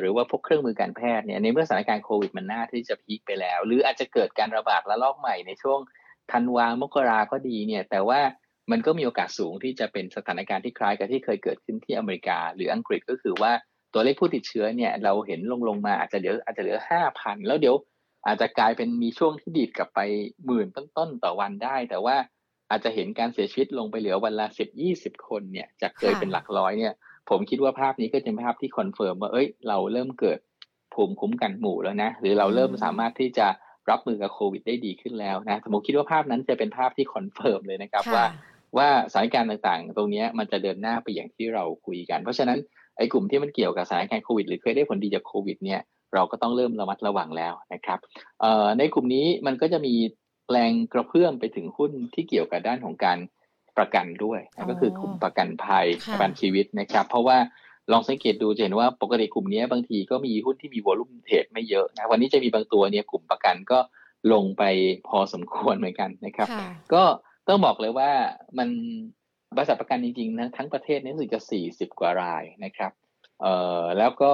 [0.00, 5.80] หรือว่าพวกเครื่องมือการแพทย์เนี่ยในเมื่อสถานการณ์โควิดมันน่าที่จะพีคไปแล้ว หรืออาจจะเกิดการระบาดระลอกใหม่ในช่วง
[6.32, 8.20] ธันวามกราก็ดีเนี่ยแต่ว่า
[8.70, 13.52] มันก็มีโอกาสสูงที่จะเป็นสถานการณ์ที่คล้ายกับที่เคยเกิดขึ้นที่อเมริกา หรืออังกฤษก็คือว่า
[13.94, 17.76] ตัวเลขผู้ติดเชื้อเนี่ยเราเห็นลงลงมาอาจจะเดี๋ยวอาจจะเหลือห้าพันแล้วเดี๋ยว
[18.26, 20.00] อาจจะกลายเป็นมีช่วงที่ดีดกลับไป
[20.44, 22.16] หมื่นต้นๆต่อวันได้ แต่ว่า
[22.70, 26.94] อาจจะเห็นการเสียชีวิตลงไปเหลือวันละสิบยี่สิบคนเนี่ยจากเคยเป็นหลักร้อยเนี่ย
[27.30, 30.38] ผมคิดว่าภาพนี้ก็จะเป็นภาพที่ confirm ว่าเอ้ยเราเริ่มเกิด
[30.94, 33.46] ภูมิคุ้มกันหมู่แล้วนะ หรือเราเริ่มสามารถที่จะ
[33.90, 38.24] รับมือกับโควิดได้ดีขึ้นแล้วนะผมคิดว่าภาพนั้นจะเป็นภาพที่ confirm เลยนะครับว่า
[38.76, 42.58] ว่าสถานการณ์ต่างๆ ตรงนี้มันจะเดินหน้าไปอย่างที่เราคุยกัน เพราะฉะนั้น
[42.96, 45.80] ไอ้กลุ่มที่มันเกี่ยวกับสถานการณ์โควิดหรือเคยได้ผลดีจากโควิดเนี่ย
[46.14, 47.98] เราก็ต้องเริ่มระมัดระวังแล้วนะครับ
[48.78, 49.94] ในกลุ่มนี้มันก็จะมี
[50.50, 53.18] แรงกระเพื่อมไปถึงหุ้นที่เกี่ยวกับด้านของการ
[53.76, 57.38] ประกันด้วยก็คือกลุ่มประกันภัยประกันชีวิตนะครับ เพราะว่า
[57.92, 63.78] ลองสังเกตดูจะเห็นว่าปกติกลุ่มนี้บางทีก็มีหุ้นที่มีวอลุ่มเทรดไม่เยอะนะวันนี้จะมีบางตัวเนี่ยกลุ่มประกันก็
[64.32, 64.62] ลงไป
[65.08, 66.48] พอสมควรเหมือนกันนะครับ
[66.94, 67.02] ก็
[67.48, 68.10] ต้องบอกเลยว่า
[68.58, 68.68] มัน
[69.56, 72.92] บริษัทประกันจริงๆนะทั้งประเทศนี่รู้สึกจะสี่สิบกว่ารายนะครับ
[73.42, 74.32] เอ่อแล้วก็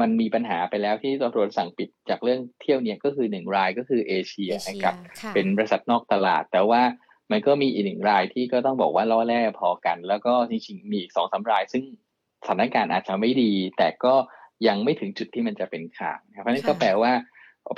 [0.00, 4.94] มันมีปัญหาไปแล้วที่ตำรวจสั่งปิดจากเรื่องเที่ยวเนี่ยก็คือหนึ่งรายก็คือเอเชียนะครับ
[5.34, 6.82] เป็นบริษัทนอกตลาด แต่ว่า
[7.30, 11.82] มันก็มีอีกหนึ่งรายที่ก็ต้องบอกว่าล่อแร่พอกัน แล้วก็จริงๆมีอีกสองสาราย ซึ่ง
[12.46, 14.14] สถานการณ์อาจจะไม่ดี แต่ก็
[14.66, 17.12] ยังไม่ถึงจุดที่มันจะเป็นข่าวเพราะนั้นก็แปลว่า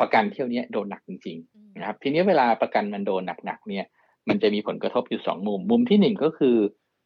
[0.00, 3.86] ประกันเที่ยวนี้โดนหนักจริงๆนะครับทีนี้เวลาประกันมันโดนหนักๆเนี่ย
[4.28, 6.56] มันจะมีผลกระทบอยู่สองมุม มุมที่หนึ่งก็คือ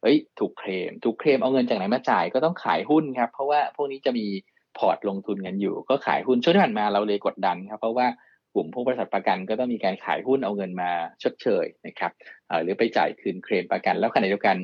[0.01, 4.27] เอ้ย ถูกเคลม ถูกเคลมเอาเงินจากไหนมาจ่ายก็ต้องขายหุ้นครับ เพราะว่าพวกนี้จะมี
[4.77, 8.07] พอร์ตลงทุนกันอยู่ ก็ขายหุ้นช่วงที่ผ่านมาเราเลยกดดันครับ เพราะว่า
[8.53, 10.91] กลุ่มพวกบริษัทประกันก็ต้องมีการขายหุ้นเอาเงินมา
[11.23, 12.11] ชดเชยนะครับ
[12.63, 14.57] หรือไปจ่ายคืนเคลมประกัน แล้วขณะเดียวกัน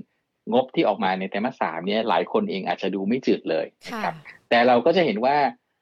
[0.51, 4.15] งบที่ออกมาในไตรมาสสามเนี่ยหลายคนเองอาจจะดูไม่จืดเลยนะครับ
[4.49, 5.35] แต่เราก็จะเห็นว่า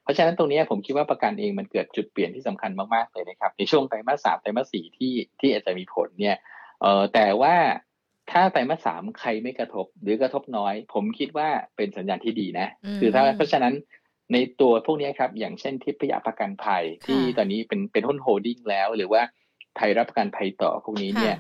[0.04, 6.36] เพราะฉะนั้นตรงนี้ผมคิดว่าประกันเองมันเกิดจุดเปลี่ยนที่สำคัญมากๆเลยนะครับในช่วงไตรมาสสามไตรมาสสี่ที่ที่อาจจะมีผลเนี่ย
[6.84, 7.56] เออแต่ว่า
[8.32, 12.68] ถ้าไตรมาสสามใครไม่กระทบหรือกระทบน้อย ผมคิดว่าเป็นสัญญาณที่ดีนะ
[13.00, 13.74] คือถ้าเพราะฉะนั้น
[14.34, 19.22] ในตัวพวกนี้ครับ อย่างเช่นทิพยประกันภัยที่ตอนนี้เป็นเป็นหุ้นโฮดดิ้งแล้ว หรือว่า
[19.78, 21.36] ไทยรับประกันภัยต่อพวกนี้เนี่ย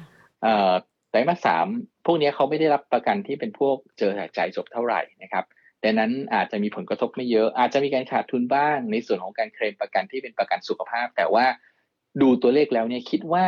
[1.11, 1.67] ไตรมาสสาม
[2.05, 5.45] พวกนี้เขาไม่ได้รับประกันที่เป็นพวกเจอหายใจจบเท่าไหร่นะครับ
[5.83, 11.45] ดังนั้นอาจจะมีผลกระทบไม่เยอะ อาจจะมีการขาดทุนบ้างในส่วนของการเคลมประกันที่เป็นประกันสุขภาพ แต่ว่า
[12.21, 13.45] ดูตัวเลขแล้วเนี่ยคิดว่า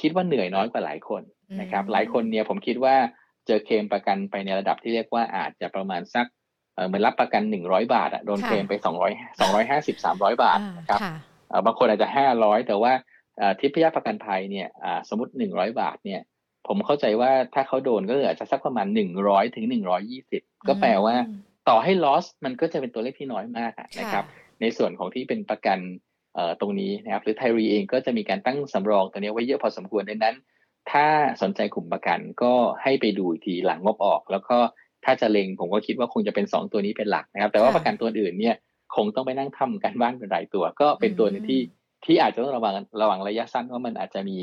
[0.00, 1.22] คิดว่าเหนื่อยน้อยกว่าหลายคน
[1.60, 2.94] นะครับ หลายคนเนี่ยผมคิดว่า
[3.46, 6.26] เจอเคลมประกันไปในระดับที่เรียกว่าอาจจะประมาณสัก
[6.86, 11.00] เหมือนรับประกันหนึ่งร้อยบาทอะโดนเคลมไปสองร้อยสองร้อยห้าสิบสามร้อยบาทนะครับ
[11.64, 12.92] บางคนอาจจะห้าร้อยแต่ว่า
[13.60, 14.68] ทิพยประกันภัยเนี่ย
[15.08, 16.20] สมมติหนึ่งร้อยบาทเนี่ย
[16.68, 21.14] ผมเข้าใจว่าถ้าเขาโดนก็อาจจะสักประมาณหนึ่งร้อยถึงหนึ่งร้อยี่สิบก็แปลว่า
[21.68, 24.24] ต่อให้ loss มันก็จะเป็นตัวเลขที่น้อยมากนะครับ
[24.60, 25.78] ในส่วนของที่เป็นประกัน
[26.60, 30.36] ตรงนี้นะครับหรือไทรีเองก็จะมีการตั้งสำรองตัวนี้ไว้เยอะพอสมควรดังนั้น
[30.90, 31.06] ถ้า
[31.42, 34.56] สนใจกลุ่มประกันก็ให้ไปดูทีหลังงบออก แล้วก็
[35.04, 38.56] ถ้าจะเล็งผมก็คิดว่าคงจะเป็น 2 ตัวนี้เป็นหลักนะครับ แต่ว่าประกันตัวอื่นเนี่ย
[38.96, 41.60] คงต้องไปนั่งทำกันบ้านเป็นรายตัว ก็เป็นตัวนึงที่
[42.04, 44.38] ที่อาจจะต้องระวังระวังระยะสั้นว่ามันอาจจะมี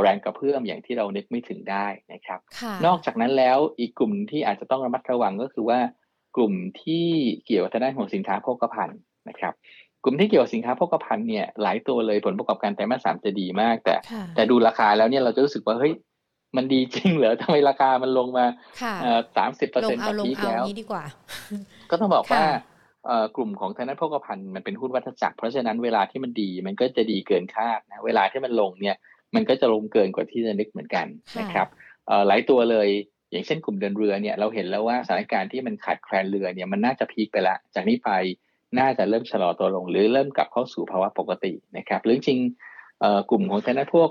[0.00, 2.40] แรงกระเพื่อมอย่างที่เรานึกไม่ถึงได้นะครับ
[2.86, 5.78] นอกจากนั้นแล้วอีกกลุ่มที่อาจจะต้องระมัดระวังก็คือว่า
[6.36, 7.06] กลุ่มที่
[7.46, 9.54] เกี่ยวกับด้านของสินค้าโภคภัณฑ์นะครับ
[9.87, 13.94] ก ลุ่มที่เกี่ยวกับสินค้าโภคภัณฑ์เนี่ยหลายตัวเลยผลประกอบการแต่มาสามจะดีมาก แต่
[14.34, 15.92] แต่ดูราคาแล้วเนี่ยเราจะรู้สึกว่าเฮ้ย
[16.56, 18.44] มันดีจริงเหรอทำไมราคามันลงมา
[19.36, 21.04] สามสิบเปอร์เซ็นต์จากพีคแล้วดีกว่า
[21.90, 22.42] ก็ต้องบอกว่า
[23.36, 28.96] กลุ่มของทางด้านโภคภัณฑ์มันเป็นหุ้นวัฏจักร เพราะฉะนั้นเวลาที่มันดีมันก็จะดีเกินคาดนะเวลาที่มันลงเนี่ย
[29.34, 31.06] มันก็จะลงเกินกว่าที่จะนึกเหมือนกัน
[31.40, 31.68] นะครับ
[32.26, 32.88] หลายตัวเลย
[33.30, 38.10] อย่างเช่นกลุ่มเดินเรือเนี่ยเราเห็นแล้วว่าสถานการณ์ที่มันขาดแคลนเรือเนี่ยมันน่าจะพีคไปละจากนี้ไป
[38.78, 42.40] น่าจะเริ่มชะลอตัวลง หรือเริ่มกลับเข้าสู่ภาวะปกตินะครับหรือจริง
[43.30, 44.10] กลุ่มของทางด้านพวก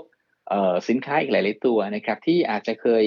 [0.88, 3.04] สินค้าอีกหลาย ๆ ตัวนะครับที่อาจจะเคย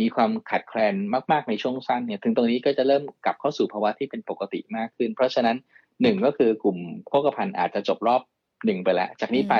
[0.00, 0.94] มีความขาดแคลน
[1.32, 5.56] มาก ๆ ในช่วงสั้นเนี่ยถึงตรงนี้ก็จะเริ่มกลับเข้าสู่ภาวะที่เป็นปกติมากขึ้น เพราะฉะนั้น
[6.02, 8.22] หนึ่งก็คือกลุ่มโภคภัณฑ์อาจจะจบรอบ
[8.64, 9.54] หนึ่งไปแล้ว จากนี้ไป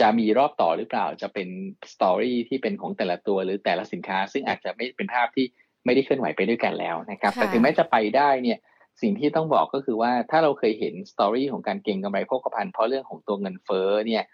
[0.00, 1.48] จะมีรอบต่อหรือเปล่าจะเป็น
[1.92, 5.46] สตอรี่ที่เป็นของแต่ละตัวหรือแต่ละสินค้า ซึ่งอาจจะไม่เป็นภาพที่
[5.84, 8.58] ไม่ได้เคลื่อนไหวไปด้วยกันแล้วนะครับ แต่ถึงแม้จะไปได้เนี่ย
[9.02, 14.24] สิ่งที่ต้องบอกก็คือว่าถ้าเราเคยเห็นสตอรี่ของการเก็งกำไรโภคภัณฑ์เพราะเรื่องของตัวเงินเฟ้อเนี่ย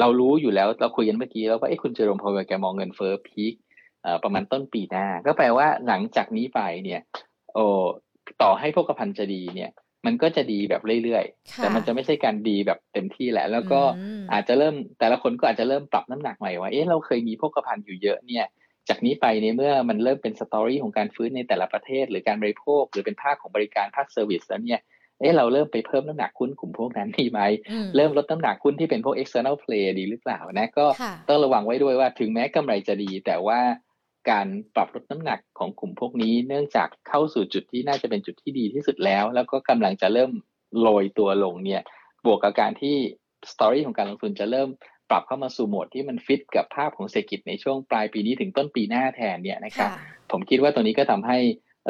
[0.00, 3.54] เรารู้อยู่แล้วเราคุยกันเมื่อกี้แล้วว่าไอ้คุณเจอโรมพอแกมองเงินเฟ้อ peak
[4.22, 7.00] ประมาณต้นปีหน้า ก็แปลว่าหลังจากนี้ไปเนี่ย
[7.54, 7.64] โอ้
[8.42, 9.70] ต่อให้โภคภัณฑ์จะดีเนี่ย
[10.06, 13.80] มันก็จะดีแบบเรื่อยๆ แต่มันจะไม่ใช่การดีแบบเต็มที่แหละ แล้วก็
[14.32, 18.46] อาจจะเริ่มแต่ละคนก็อาจจะเริ่มปรับน้ำหนักใหม่ว่า เอ๊ะเราเคยมีโภคภัณฑ์อยู่เยอะเนี่ย
[18.88, 24.80] จากนี้ไปในเมื่อมันเริ่มเป็น story ของการฟื้นในแต่ละประเทศ หรือการบริโภค หรือเป็นภาคของบริการภาค service แล้วเนี่ย
[25.20, 27.40] เอ๊ะเราเริ่มไปเพิ่มน้ำหนักหุ้นกลุ่มพวกนั้นดีไหม
[27.96, 30.86] เริ่มลดน้ำหนักหุ้นที่เป็นพวก external play ดีหรือเปล่านะ ก็
[31.28, 33.60] ต้องระวังไว้ด้วยว่าถึงแม้กำไรจะดี แต่ว่า
[34.30, 40.30] การปรับลดน้ำหนักของกลุ่มพวกนี้ เนื่องจากเข้าสู่จุดที่น่าจะเป็นจุดที่ดีที่สุดแล้ว แล้วก็กำลังจะเริ่ม
[40.80, 41.82] โรยตัวลงเนี่ย
[42.26, 42.96] บวกกับการที่
[43.52, 44.68] สตอรี่ของการลงทุนจะเริ่ม
[45.12, 49.90] ปรับเข้ามาสู่โหมดที่มันฟิตกับภาพของเศรษฐกิจในช่วงปลายปีนี้ถึงต้นปีหน้าแทนเนี่ยนะครับ
[50.30, 51.38] ผมคิดว่าตัวนี้ก็ทำให้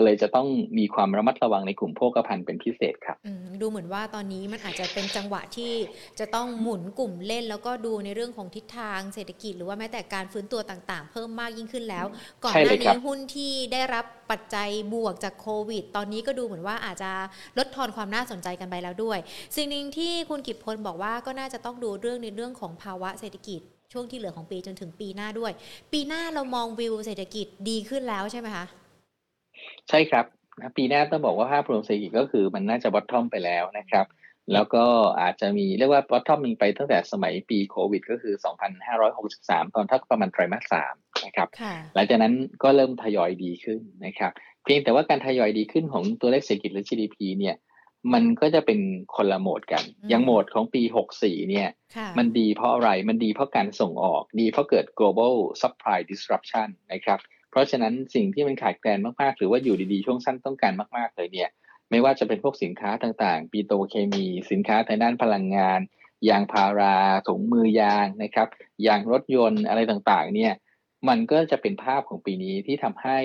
[0.04, 0.46] เลยจะต้อง
[0.78, 3.16] มีความระมัดระวังในกลุ่มโภคภัณฑ์เป็นพิเศษครับ
[3.60, 5.72] ดูเหมือนว่าตอนนี้มันอาจจะเป็นจังหวะที่
[6.20, 12.06] จะต้องหมุนกลุ่มเล่น แล้วก็ดูในเรื่องของทิศทางเศรษฐกิจ หรือว่าแม้แต่การฟื้นตัวต่างๆ เพิ่มมากยิ่งขึ้นแล้ว
[12.44, 17.10] ก่อนหน้านี้หุ้นที่ได้รับปัจจัยบวกจากโควิด ตอนนี้ก็ดูเหมือนว่าอาจจะ
[17.58, 19.18] ลดทอนความน่าสนใจกันไปแล้วด้วย
[19.56, 23.60] สิ่งหนึ่งที่คุณกิตพลบอกว่าก็น่าจะต้องดูเรื่องในเรื่องของภาวะเศรษฐกิจ
[23.92, 25.52] ช่วงที่เหลือของปีจนถึงปีหน้าด้วย
[25.92, 28.64] ปีหน้าเรามองวิวเศรษฐกิจดีขึ้นแล้วใช่ไหมคะ
[29.90, 30.24] ใช่ครับ
[30.76, 34.06] ปีหน้าต้องบอกว่าภาพรวมเศรษฐกิจก็คือมันน่าจะบอททอมไปแล้วนะครับ
[34.52, 34.84] แล้วก็
[35.20, 38.34] อาจจะมีเรียกว่าบอททอมมีไปตั้งแต่สมัยปีโควิด ก็คือ
[39.04, 41.48] 2563 ตอนทักประมาณไตรมาสสามนะครับ
[41.94, 44.32] หลังจากนั้นก็เริ่มทยอยดีขึ้นนะครับ
[44.64, 47.56] เพียงแต่ว่าการทยอยดีขึ้นของตัวเลขเศรษฐกิจหรือ GDP เนี่ย
[48.14, 48.80] มันก็จะเป็น
[49.16, 50.82] คนละโหมดกัน อย่างโหมดของปี
[51.16, 51.68] 64 เนี่ย
[52.18, 57.20] มันดีเพราะอะไร มันดีเพราะการส่งออก ดีเพราะเกิด global supply disruption นะครับ
[57.52, 61.50] เพราะฉะนั้นสิ่งที่มันขาดแคลนมากๆ หรือว่าอยู่ดีๆ ช่วงสั้นต้องการมากๆเลยเนี่ย
[61.90, 65.80] ไม่ว่าจะเป็นพวกสินค้าต่างๆ ปีโตเคมี สินค้าทางด้านพลังงาน
[66.28, 66.96] ยางพารา
[67.28, 68.48] ถุงมือยางนะครับ
[68.86, 70.52] ยางรถยนต์อะไรต่างๆ เนี่ย
[71.08, 73.18] มันก็จะเป็นภาพของปีนี้ที่ทำให้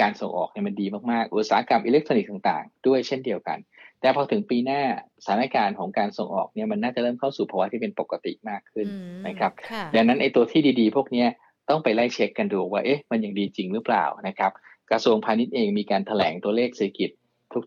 [0.00, 3.58] การส่งออกเนี่ยมันดีมากๆ อุตสาหกรรมอิเล็กทรอนิกส์ต่างๆ ด้วยเช่นเดียวกัน
[4.00, 4.82] แต่พอถึงปีหน้า
[5.24, 8.86] สถานการณ์ของการส่งออกเนี่ยมันน่าจะเริ่มเข้าสู่ภาวะที่เป็นปกติมากขึ้น
[9.26, 9.52] นะครับ
[9.94, 11.24] ดังนั้นไอ้ตัวที่ดีๆ พวกนี้
[11.68, 14.52] ต้องไปไล่เช็คกันดูว่าเอ๊ะมันยังดีจริงหรือเปล่านะครับ
[14.90, 17.10] กระทรวงพาณิชย์เองมีการถแถลงตัวเลขเศรษฐกิจ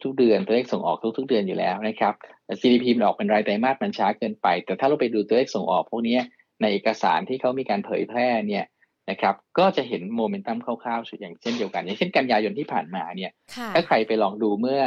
[0.03, 2.13] ทุกๆเดือนตัวเลขส่งออกทุก ๆ เดือนอยู่แล้วนะครับ
[2.45, 6.17] แต่ GDP มันออกเป็นรายไตรมาสมันช้าเกินไป แต่ถ้าเราไปดูตัวเลขส่งออกพวกนี้
[6.62, 8.65] ในเอกสารที่เขามีการเผยแพร่เนี่ย
[9.09, 13.31] นะครับก็จะเห็นโมเมนตัมคร่าวๆอย่างเช่นเดียวกัน อย่างเช่นกันยายนที่ผ่านมาเนี่ย
[13.73, 14.79] ถ้าใครไปลองดูเมื่อ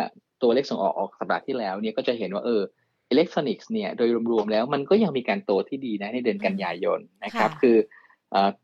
[0.42, 2.62] ตัวเลขส่งออกออกสัปดาห์ที่แล้วเนี่ยก็จะเห็นว่าเออ
[3.11, 7.77] อิเล็กทรอนิกส์เนี่ยโดยรวมๆแล้วมันก็ยังมีการโตที่ดีนะในเดือนกันยายนนะครับคือ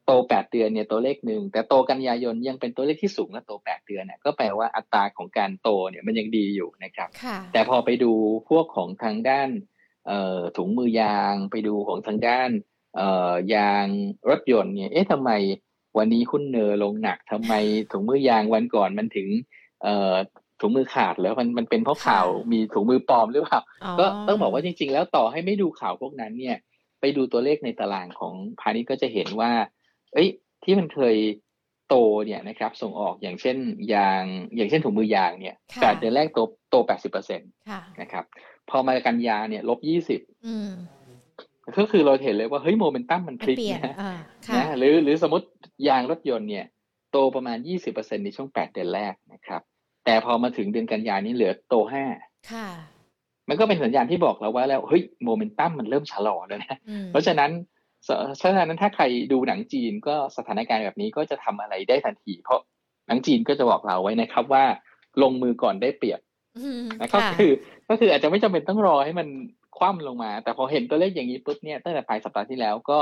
[0.07, 7.09] โต 8 เดือนเนี่ยตัวเลขหนึ่งแต่โตกันยายนยังเป็นตัวเลขที่สูงและโต 8 เดือนเนี่ยก็แปลว่าอัตราของการโตเนี่ยมันยังดีอยู่นะครับ
[7.53, 8.13] แต่พอไปดู
[8.49, 9.49] พวกของทางด้าน
[10.57, 12.51] ถุงมือยางไปดูของทางด้าน
[13.55, 13.87] ยาง
[14.29, 15.31] รถยนต์เนี่ยเอ๊ะทำไม
[15.99, 17.53] วันนี้หุ้นเนอลงหนักทำไม
[17.93, 19.29] ถุงมือยางวันก่อนมันถึง
[20.61, 23.61] ถุงมือขาดแล้วมันมันเป็นเพราะข่าวมีถุงมือปลอมหรือเปล่า
[23.99, 26.57] ก็ต้องบอกว่าจริง ๆ แล้วต่อให้ไม่ดูข่าวพวกนั้นเนี่ย
[27.01, 29.51] ไปดูตัวเลขในตารางของพาณิชย์ก็จะเห็นว่า
[30.13, 30.29] เอ้ย
[30.65, 31.17] ที่มันเคย
[31.89, 31.95] โต
[32.27, 33.57] เนี่ยนะครับ ส่งออกอย่างเช่น
[33.95, 34.23] ยาง
[34.57, 36.39] อย่างเช่นถุงมือยางเนี่ยจากเดือนแรกโต
[36.71, 37.51] โตแปดสิบเปอร์เซ็นต์
[38.01, 38.25] นะครับ
[38.71, 40.21] พอมากันยาเนี่ยลบยี่สิบ
[41.79, 43.95] ก็คือเราเห็นเลยว่าเฮ้ยโมเมนตัมมันพลิกนะ
[44.57, 45.47] นะหรือหรือสมมติ
[45.89, 46.67] ยางรถยนต์เนี่ย
[47.13, 49.63] โตประมาณยี่สิบเปอร์เซ็นในช่วงแปดเดือนแรกนะครับ
[50.05, 52.05] แต่พอมาถึงเดือนกันยานี้เหลือโตห้า
[53.49, 56.79] มันก็เป็นสัญญาณที่บอกเราว่าแล้วเฮ้ยโมเมนตัมมันเริ่มชะลอแล้วนะ
[57.11, 57.51] เพราะฉะนั้น
[58.05, 62.61] เพราะฉะนั้นถ้าใครดูหนังจีนก็สถานการณ์แบบนี้ก็จะทำอะไรได้ทันที เพราะ
[63.07, 64.65] หนังจีนก็จะบอกเราไว้นะครับว่า
[65.23, 66.21] ลงมือก่อนได้เปรียบ
[67.03, 67.53] นะครับคือ
[67.89, 69.29] ก็คืออาจจะไม่จำเป็นต้องรอให้มัน
[69.79, 72.99] คว่ำลงมา แต่พอเห็นตัวเลขอย่างนี้ปุ๊บเนี่ยตั้งแต่ปลายสัปดาห์ที่แล้วก็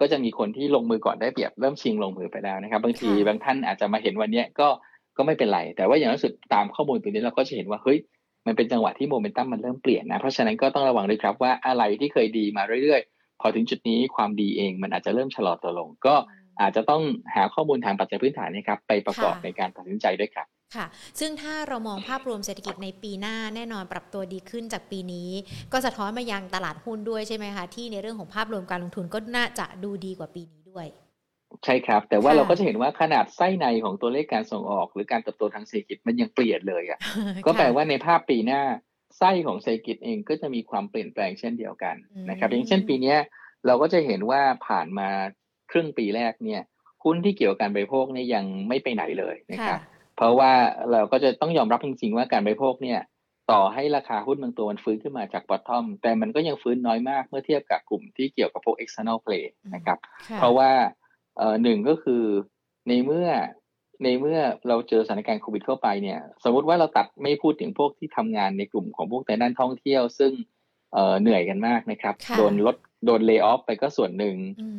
[0.00, 4.68] ก็จะมีคนที่ลงมือก่อนได้เปรียบเริ่มชิงลงมือไปแล้วนะครับ บางทีบางท่านอาจจะมาเห็นวันนี้ก็
[5.16, 7.98] ก็ไม่เป็นไร แต่ว่าอย่างสุดตามข้อมูลตัวนี้เราก็จะเห็นว่าเฮ้ย
[8.46, 16.14] มันเป็นจังหวะที่โมเมนตัมมันเริ่มเปลี่ยนนะเพราะฉะนั้นก็ต้องระวังด้วยครับว่าอะไรที่เคยดีมาเรื่อยๆ พอถึงจุดนี้ความดีเองมันอาจจะเริ่มชะลอตัวลง ก็
[16.60, 17.02] อาจจะต้อง
[17.34, 20.86] หาข้อมูลทางปัจจัยพื้นฐานนะครับไปประกอบในการตัดสินใจด้วยครับค่ะ
[21.20, 25.30] ซึ่งถ้าเรามองภาพรวมเศรษฐกิจในปีหน้าแน่นอนปรับตัวดีขึ้นจากปีนี้
[25.72, 30.86] ก็สะท้อนมายังตลาดหุ้นด้วยใช่ไหมคะที่ในเรื่องของภาพรวมการลงทุนก็น่าจะดูดีกว่าปีนี้ด้วย
[31.64, 36.98] ใช่ครับ แต่ว่าเราก็จะเห็นว่าขนาดไส้ในของตัวเลขการส่งออก หรือการเติบโตทางเศรษฐกิจมันยังเปลี่ยนเลยอะ
[37.46, 38.62] ก็แปลว่าในภาพปีหน้า
[39.18, 41.96] ไส้ของเศรษฐกิจเองก็จะมีความเปลี่ยนแปลงเช่นเดียวกัน
[42.30, 43.14] นะครับ อย่างเช่นปีนี้
[43.66, 45.08] เราก็จะเห็นว่าผ่านมา
[45.70, 46.62] ครึ่งปีแรกเนี่ย
[47.04, 49.80] หุ้นที่เกี่ยวกับการบริโภคเนี่ยยังไม่ไปไหนเลยนะครับ
[50.16, 50.52] เพราะว่า
[50.92, 53.00] เราก็จะต้องยอมรับจริงๆว่าการบริโภคเนี่ย
[53.52, 59.98] ต่อให้ราคาหุ้นบางตัวมันฟื้นขึ้นมาจากบอททอม แต่มันก็ยังฟื้นน้อยมากเมื่อเทียบกับกลุ่มที่เกี่ยวกับพวก external play นะครับ
[60.38, 60.70] เพราะว่า
[61.38, 62.24] เอ่อหนึ่งก็คือ
[62.88, 63.28] ในเมื่อ
[64.04, 70.32] ในเมื่อเราเจอสถานการณ์โควิดเข้าไปเนี่ย สมมติว่าเราตัดไม่พูดถึงพวกที่ทำงานในกลุ่มของพวกแต่ด้านท่องเที่ยว ซึ่ง
[70.92, 74.36] เเหนื่อยกันมากนะครับ โดนลดโดนเลิกออฟไปก็ส่วนหนึ่ง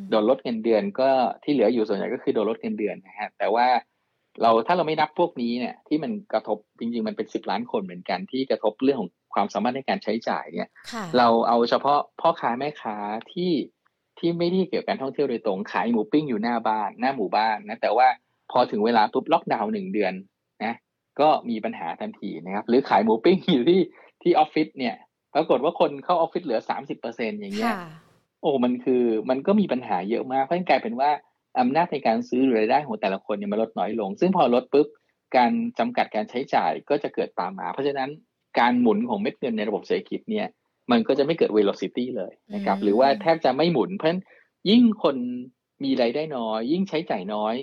[0.09, 1.09] โดนลดเงินเดือนก็
[1.43, 3.67] ที่เหลืออยู่ส่วนใหญ่ก็คือโดนลดเงินเดือนนะฮะแต่ว่า
[4.41, 10.69] เราถ้าเราไม่นับพวกนี้เนี่ยที่มันกระทบจริงๆมันเป็นสิบล้านคนเหมือนกันที่กระทบเรื่องของความสามารถในการใช้จ่ายเนี่ย
[11.17, 12.95] เราเอาเฉพาะพ่อค้าแม่ค้า
[13.33, 13.51] ที่
[14.19, 18.07] ที่ไม่ได้เกี่ยวกับการท่องเที่ยวโดยตรงขายหมูปิ้งอยู่หน้าบ้านหน้าหมู่บ้านนะแต่ว่า
[18.51, 20.13] พอถึงเวลาปุ๊บล็อกดาวน์หนึ่งเดือน
[20.63, 20.73] นะ
[21.19, 23.81] ก็มีปัญหาทันทีนะครับ หรือขายหมูปิ้งอยู่ที่
[24.21, 24.95] ที่ออฟฟิศเนี่ย
[25.33, 27.73] ปรากฏว่าคนเข้าออฟฟิศเหลือสามสิบเปอร์เซ็นอย่างเงี้ย
[28.41, 31.09] โอ้มันคือมันก็มีปัญหาเยอะมากเพราะกลายเป็นว่า
[31.59, 34.87] อำนาจในการซื้อรายได้ของแต่ละคนเนี่ยมันลดน้อยลง ซึ่งพอลดปุ๊บ
[35.35, 38.09] การจำกัดการใช้จ่ายก็จะเกิดตามมา เพราะฉะนั้น
[38.59, 40.47] การหมุนของเม็ดเงินในระบบเศรษฐกิจเนี่ย
[40.91, 44.21] มันก็จะไม่เกิด velocity เลยนะครับ หรือว่าแทบจะไม่หมุน เพราะฉะนั้น
[44.69, 45.15] ยิ่งคน
[45.83, 47.55] มีรายได้น้อย ยิ่งใช้จ่ายน้อย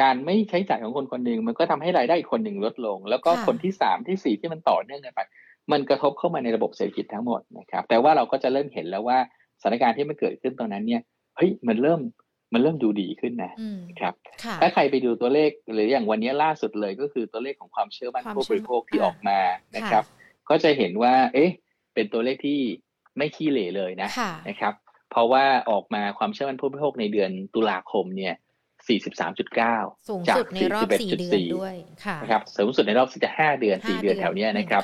[0.00, 5.20] การไม่ใช้จ่ายของคนคนหนึ่งมันก็ทำให้รายได้อีกคนหนึ่งลดลง แล้วก็คนที่สามที่สี่ที่มันต่อเนื่องกันไป
[5.72, 9.18] มันกระทบเข้ามาในระบบเศรษฐกิจทั้งหมดนะครับ แต่ว่าเราก็จะเริ่มเห็นแล้วว่า
[9.62, 11.02] สถานการณ์ที่มันเกิดขึ้นตอนนั้นเนี่ย
[11.36, 12.00] เฮ้ยมันเริ่ม
[12.52, 13.52] มันเริ่มดูดีขึ้นนะ
[14.00, 14.14] ครับ
[14.60, 19.38] ถ้าใครไปดูตัวเลขหรืออย่างวันนี้ล่าสุดเลยก็คือตัวเลขของความเชื่อมั่นผู้บริโภคที่ออกมา
[19.76, 20.04] นะครับ
[20.48, 21.50] ก็จะเห็นว่า เอ๊ะ
[22.00, 22.60] เป็นตัวเลขที่
[23.16, 24.08] ไม่ขี้เหร่เลยนะ
[24.48, 24.74] นะครับ
[25.10, 28.34] เพราะว่าออกมาความเชื่อมั่นผู้บริโภคในเดือนตุลาคมเนี่ย
[29.10, 30.46] 43.9 จาก
[30.90, 31.74] 41.4ด้วย
[32.22, 34.82] นะครับสูงสุดในรอบ15เดือน 4 เดือนแถวนี้นะครับ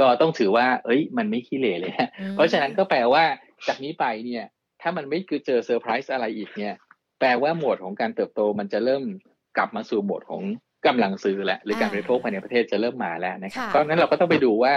[0.00, 1.92] ก็ต้องถือว่า เอ้ย มันไม่ขี้เหร่เลย
[2.34, 3.24] เพราะฉะนั้นก็แปลว่า
[3.68, 4.44] จากนี้ไปเนี่ย
[4.82, 6.74] ถ้ามันไม่คือเจอเซอร์ไพรส์อะไรอีกเนี่ย
[7.18, 9.02] แปลว่าโหมดของการเติบโตมันจะเริ่ม
[9.56, 10.42] กลับมาสู่โหมดของ
[10.86, 14.72] กำลังซื้อแล้วหรือการบริโภคภายในประเทศจะเริ่มมาแล้วนะครับเพราะนั้นเราก็ต้องไปดูว่า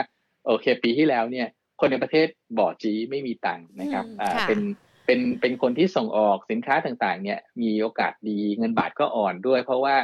[0.48, 1.48] โอเค ปีที่แล้วเนี่ย
[1.80, 4.60] คนในประเทศบ่จี๊ไม่มีตังค์นะครับอ่าเป็น
[5.06, 9.96] เป็นเป็นคนที่ส่งออกสินค้าต่างๆ เนี่ยมีโอกาสดีเงินบาทก็อ่อนด้วย เพราะว่า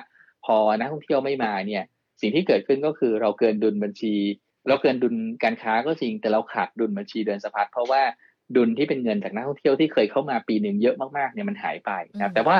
[0.45, 1.83] พอนักท่องเที่ยวไม่มาเนี่ย
[2.21, 4.15] สิ่งที่เกิดขึ้นก็คือเราเกินดุลบัญชี
[4.67, 8.01] เราเกินดุลการค้าก็จริง แต่เราขาดดุลบัญชีเดินสะพัดเพราะว่า
[8.55, 12.57] ดุลที่เป็นเงินจากนักท่องเที่ยวที่เคยเข้ามาปีหนึ่งเยอะมากๆเนี่ยมันหายไปนะแต่ว่า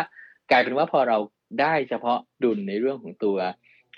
[0.52, 1.18] กลายเป็นว่าพอเรา
[1.62, 3.38] ได้เฉพาะดุลในเรื่องของตัว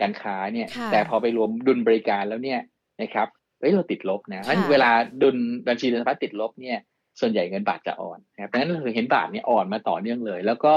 [0.02, 2.60] การค้าเนี่ย แต่พอไปรวมดุลบริการแล้วเนี่ย
[3.02, 3.28] นะครับ
[3.60, 4.90] เฮ้ยเราติดลบนะเพราะเวลา
[5.22, 6.80] ดุลบัญชีเดินสะพัดติดลบเนี่ย
[7.20, 10.74] ส่วนใหญ่เงินบาทจะอ่อนนะครับดังนั้นเราเห็นบาทเนี่ยอ่อนมาต่อเนื่องเลย แล้วก็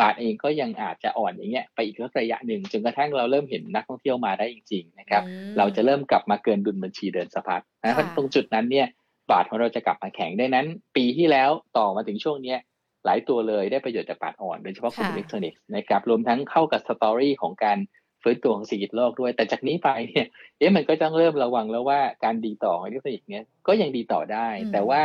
[0.00, 5.22] บาทเองก็ยังอาจจะอ่อนอย่างเงี้ยไปอีกระยะหนึ่งจนกระทั่งเราเริ่มเห็นนักท่องเที่ยวมาได้จริงๆนะครับ
[5.58, 8.86] เราจะเริ่มกลับมาเกินดุลบัญชีเดินสะพัดนะเพราะตรงจุดนั้นเนี่ย
[9.30, 10.66] บาทของเราจะกลับมาแข็งได้นั้น
[10.96, 12.58] ปีที่แล้วต่อมาถึงช่วงเนี้ย
[13.04, 17.78] หลายตัวเลยได้ประโยชน์จากบาทอ่อนโดยเฉพาะกลุ่มอิเล็กทรอนิกส์นะครับรวมทั้งเข้ากับ story ของการ
[18.22, 20.26] ฟื้นตัวของเศรษฐกิจโลกด้วย แต่จากนี้ไปเนี่ย
[20.58, 25.00] เอ๊ะมันก็ต้องเริ่มระวังแล้วว่าการดีต่อของอิเล็กทรอนิกส์เนี่ยก็ยังดีต่อได้ แต่ว่า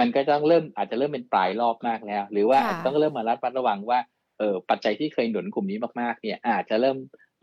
[0.00, 3.98] มันก็ต้องเริ่มอาจจะเริ่มเป็นปลายรอบมากแล้ว หรือว่าต้องเริ่มมารัดระวังว่า
[4.38, 6.96] เออปัจจัยที่เคยหนุนกลุ่มนี้มากๆเนี่ยอาจจะเริ่ม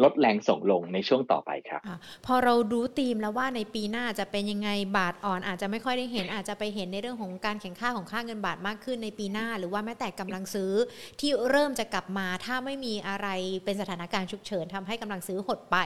[0.03, 1.89] ลดแรงส่งลงในช่วงต่อไปครับอ
[2.25, 10.71] พอเรารู้ธีมแล้วว่าในปีหน้าจะเป็นยังไงบาทอ่อนอาจจะไม่ค่อยได้เห็นอาจจะไปเห็นในเรื่องของการแข่งข้าของค่าเงินบาทมากขึ้นในปีหน้า หรือว่าแม้แต่กำลังซื้อ
[11.19, 13.27] ที่เริ่มจะกลับมาถ้าไม่มีอะไร
[13.65, 15.77] เป็นสถานการณ์ฉุกเฉินทำให้กำลังซื้อหดไป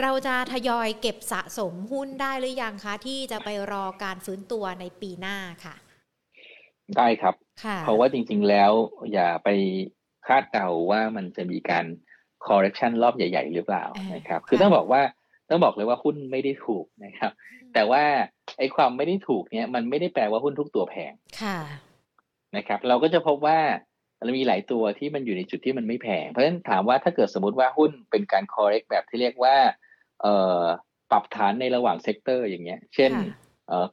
[0.00, 5.74] เราจะทยอยเก็บสะสมหุ้นได้หรือยังคะ ที่จะไปรอการฟื้นตัวในปีหน้าค่ะ
[6.96, 7.34] ได้ครับ
[7.84, 8.72] เพราะว่าจริง ๆ แล้ว
[9.12, 9.48] อย่าไป
[10.26, 11.86] คาดเดาว่ามันจะมีการ
[12.48, 15.02] correction รอบใหญ่ ๆ หรือเปล่านะครับ คือต้องบอกว่า
[15.50, 17.32] ต้องบอกเลยว่าหุ้นไม่ได้ถูกนะครับ
[17.74, 18.02] แต่ว่า
[18.58, 21.58] ไอ้ความไม่ได้ถูกเนี่ยมันไม่ได้แปลว่าหุ้นทุกตัวแพงค่ะ
[22.56, 23.58] นะครับ เราก็จะพบว่า
[24.22, 29.56] เรามีหลายตัวที่มันอยู่ในจุดที่มันไม่แพง เพราะฉะนั้นถามว่าถ้าเกิดสมมติว่าหุ้นเป็นการ correct แบบที่เรียกว่า
[30.22, 30.62] เอ่อ
[31.10, 33.12] ปรับฐานในระหว่าง sector อย่างเงี้ย เช่น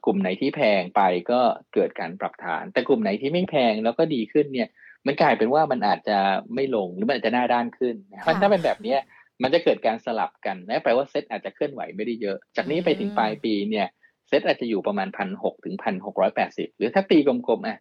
[0.04, 1.40] กลุ่มไหนที่แพงไปก็
[1.74, 4.68] เกิดการปรับฐาน แต่กลุ่มไหนที่ไม่แพงแล้วก็ดีขึ้นเนี่ย
[5.06, 6.18] มันกลายเป็นว่ามันอาจจะ
[6.54, 8.96] ไม่ลงหรือมันอาจจะหน้าด้านขึ้นเพราะถ้าเป็นแบบนี้
[9.42, 13.86] มันจะเกิดการสลับกันนะแปลว่าเซตอาจจะเคลื่อนไหวไม่ได้เยอะ จากนี้ไปถึงปลายปีเนี่ย
[14.28, 17.78] เซตอาจจะอยู่ประมาณพันหกถึงพันหกร้อยแปดสิบหรือถ้าตีกลมๆอะ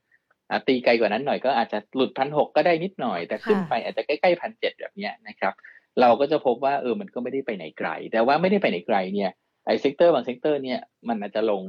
[0.67, 5.53] ตีไกลกว่านั้นหน่อยก็อาจจะหลุดพันหกก็ได้นิดหน่อย แต่ขึ้นไปอาจจะใกล้ๆพันเจ็ดแบบนี้นะครับ
[6.01, 9.31] เราก็จะพบว่าเออมันก็ไม่ได้ไปไหนไกล แต่ว่าไม่ได้ไปไหนไกลเนี่ย
[9.65, 11.63] ไอ้ sector บาง sector เนี่ยมันอาจจะลง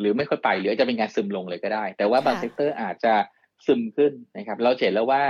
[0.00, 3.14] หรือไม่ค่อยไปหรือจะเป็นการซึมลงเลยก็ได้ แต่ว่าบาง sector อาจจะ
[3.66, 5.22] ซึมขึ้นนะครับ เราเห็นแล้วว่า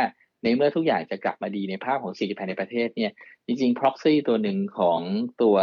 [0.43, 3.11] ในเมื่อทุกอย่างจะกลับมาดีในภาพของเศรษฐกิจภายในประเทศเนี่ย
[3.47, 5.01] จริงๆ proxy ตัวหนึ่งของ
[5.43, 5.57] ตัว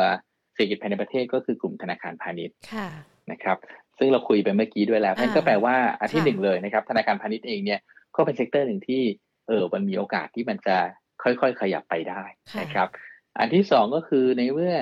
[0.53, 2.55] เศรษฐกิจภายในประเทศก็คือกลุ่มธนาคารพาณิชย์
[3.31, 3.57] นะครับ
[3.97, 7.79] ซึ่งเราคุยไปเมื่อกี้ด้วยแล้วนั่นก็แปลว่าอันที่หนึ่งเลยนะครับ ธนาคารพาณิชย์เองเนี่ย
[8.15, 9.01] ก็เป็น sector หนึ่งที่
[9.47, 10.77] เออมันมีโอกาสที่มันจะ
[11.23, 12.23] ค่อยๆ ขยับไปได้
[12.61, 12.87] นะครับ
[13.39, 14.73] อันที่สองก็คือในเมื่อ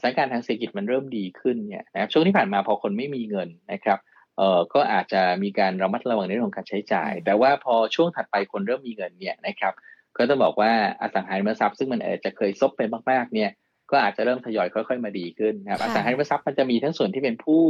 [0.00, 3.98] สถานการณ์ทางเศรษฐกิจมันเริ่มดีขึ้นเนี่ยนะครับช่วงที่ผ่านมาพอคนไม่มีเงินนะครับ
[4.38, 9.74] เอ่อก็อาจจะมีการระมัดระวังในเรื่องของการใช้จ่าย แต่ว่าพอช่วงถัดไปคนเริ่มมีเงินเนี่ยนะครับ
[10.16, 13.50] ก็ต้องบอกว่าอสังหาริมทรัพย์ซึ่งมันอาจจะเคยซบไปมากๆเนี่ย
[13.90, 17.62] ก็อาจจะเริ่มทยอยค่อยๆมาดีขึ้นนะครับ อสังหาริมทรัพย์มันจะมีทั้งส่วนที่เป็นผู้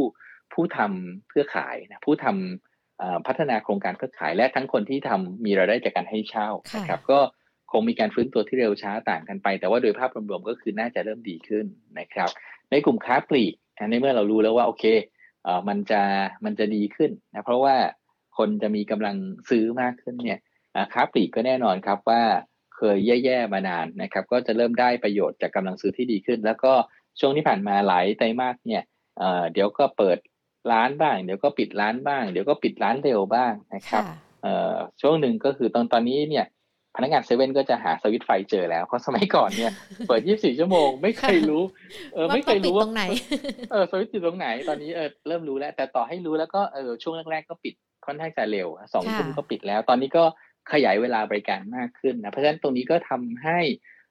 [0.53, 7.20] ผู้ทำเพื่อขายนะผู้ทำพัฒนาโครงการเพื่อขายและทั้งคนที่ทำมีรายได้จากการให้เช่านะครับ ก็
[7.72, 11.66] คงมีการฟื้นตัวที่เร็วช้าต่างกันไป แต่ว่าโดยภาพรวมๆก็คือน่าจะเริ่มดีขึ้น
[11.98, 12.31] นะครับ
[12.70, 13.55] ในกลุ่มค้าปลีก
[13.90, 15.13] ในเมื่อเรารู้แล้วว่าโอเคเอ่อ
[15.68, 16.02] มันจะ
[16.44, 17.76] มันจะดีขึ้นนะเพราะว่า
[18.38, 19.16] คนจะมีกำลัง
[19.50, 20.40] ซื้อมากขึ้นเนี่ย
[20.92, 22.22] ค้าปลีกก็แน่นอนครับว่า
[22.76, 26.72] เคยแย่ๆมานานนะครับก็จะเริ่มได้ประโยชน์จากกำลังซื้อที่ดีขึ้น แล้วก็
[27.20, 28.83] ช่วงที่ผ่านมาหลายไตรมาสเนี่ย
[29.18, 30.18] เอ่อเดี๋ยวก็เปิด
[30.72, 34.04] ร้านบ้าง เดี๋ยวก็ปิดร้านบ้าง เดี๋ยวก็ปิดร้านเร็วบ้างนะครับ
[34.42, 36.46] เอ่อช่วงหนึ่งก็คือตอนตอนนี้เนี่ย
[36.96, 39.72] พนักงานเซเว่นก็จะหาสวิตไฟเจอแล้วเพราะสมัยก่อนเนี่ย
[40.09, 41.62] เปิด 24 ชั่วโมง ไม่เคยรู้
[42.14, 43.04] เออไม่เคยรู้ว่าตรงไหน
[43.70, 47.74] เออสวิตติดตรงไหนตอนนี้เออเริ่มรู้แล้ว แต่ต่อให้รู้แล้วก็เออช่วงแรกๆก็ปิด
[48.07, 50.24] ค่อนข้างจะเร็วสองทุ่มก็ปิดแล้ว ตอนนี้ก็
[50.72, 53.61] ขยายเวลาบริการมากขึ้นนะเพราะฉะนั้นตรงนี้ก็ทำให้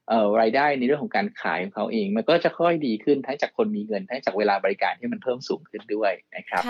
[0.10, 6.63] เอ่อรายได้ในเรื่องของการขายของเขาเอง มันก็จะค่อยดีขึ้นทั้งจากคนมีเงินทั้งจากเวลาบริการที่มันเพิ่มสูงขึ้นด้วยนะครับ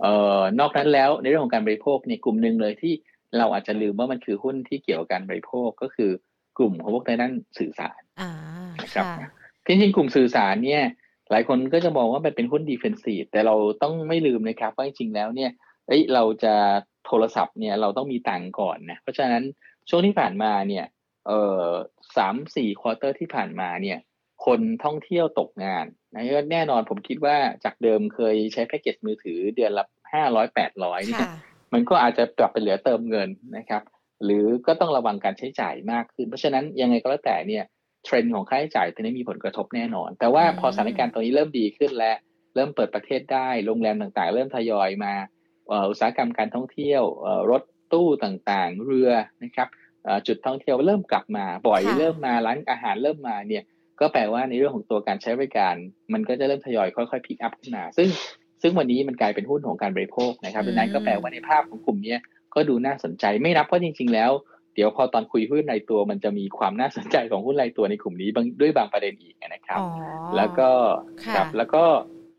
[0.00, 2.94] เอ่อนอกนั้นแล้วในเรื่องของการบริโภคในกลุ่มหนึ่งเลยที่
[3.38, 6.10] เราอาจจะลืมว่ามันคือหุ้นที่เกี่ยวกับการบริโภคก็คือ
[6.58, 8.00] กลุ่มของพวกในด้านสื่อสาร
[8.82, 9.06] นะครับ
[9.66, 10.82] จริงๆกลุ่มสื่อสารเนี่ย
[11.30, 15.50] หลายคนก็จะมองว่ามันเป็นหุ้นดีเฟนซีฟแต่เราต้องไม่ลืมนะครับว่าจริงๆแล้วเนี่ย
[15.86, 16.54] เอ้ยเราจะ
[17.06, 19.44] โทรศัพท์เนี่ยเราต้องมีตังก่อนนะเพราะฉะนั้น
[19.88, 20.84] ช่วงที่ผ่านมาเนี่ย
[21.26, 21.66] เอ่อ
[22.16, 23.98] สามสี่ quarter ที่ผ่านมาเนี่ย
[24.46, 26.22] คนท่องเที่ยวตกงานนะ
[26.52, 31.28] แน่นอนผมคิดว่าจากเดิมเคยใช้แพ็กเกจมือถือเดือนละห้าร้อยแปดร้อยเนี่ย
[31.72, 33.82] มันก็อาจจะกลับไปเหลือเติมเงินนะครับ
[34.24, 37.64] หรือก็ต้องระวังการใช้จ่ายมากขึ้น เพราะฉะนั้นยังไงก็แล้วแต่เนี่ย
[38.04, 42.16] เทรนด์ของค่าใช้จ่ายตอนนี้มีผลกระทบแน่นอน แต่ว่าพอสถานการณ์ตรงนี้เริ่มดีขึ้นแล้ว
[42.54, 45.12] เริ่มเปิดประเทศได้โรงแรมต่างๆ เริ่มทยอยมา
[45.88, 47.02] อุตสาหกรรมการท่องเที่ยว
[47.50, 49.10] รถตู้ต่างๆ เรือ
[49.44, 49.68] นะครับ
[50.26, 53.64] จุดท่องเที่ยวเริ่มกลับมาบ่อยเริ่มมาร้านอาหารเริ่มมาเนี่ย
[54.00, 55.74] ก็แปลว่าในเรื่องของตัวการใช้บริการ
[56.12, 58.08] มันก็จะเริ่มทยอยค่อยๆพิกอัพขึ้นมา ซึ่ง
[58.62, 62.14] ซึ่งวันนี้มันกลายเป็นหุ้นของการบริโภคนะครับดังนั้นก็แปลว่าในภาพของกลุ่มนี้
[62.54, 64.30] ก็ดูน่าสนใจไม่นับเพราะจริง ๆ แล้ว
[64.74, 69.80] เดี๋ยวพอตอนคุยหุ้นรายตัวมันจะมีความน่าสนใจของหุ้นรายตัวในกลุ่มนี้บางด้วยบางประเด็นอีกนะครับ
[70.36, 70.70] แล้วก็
[71.34, 71.84] ครับแล้วก็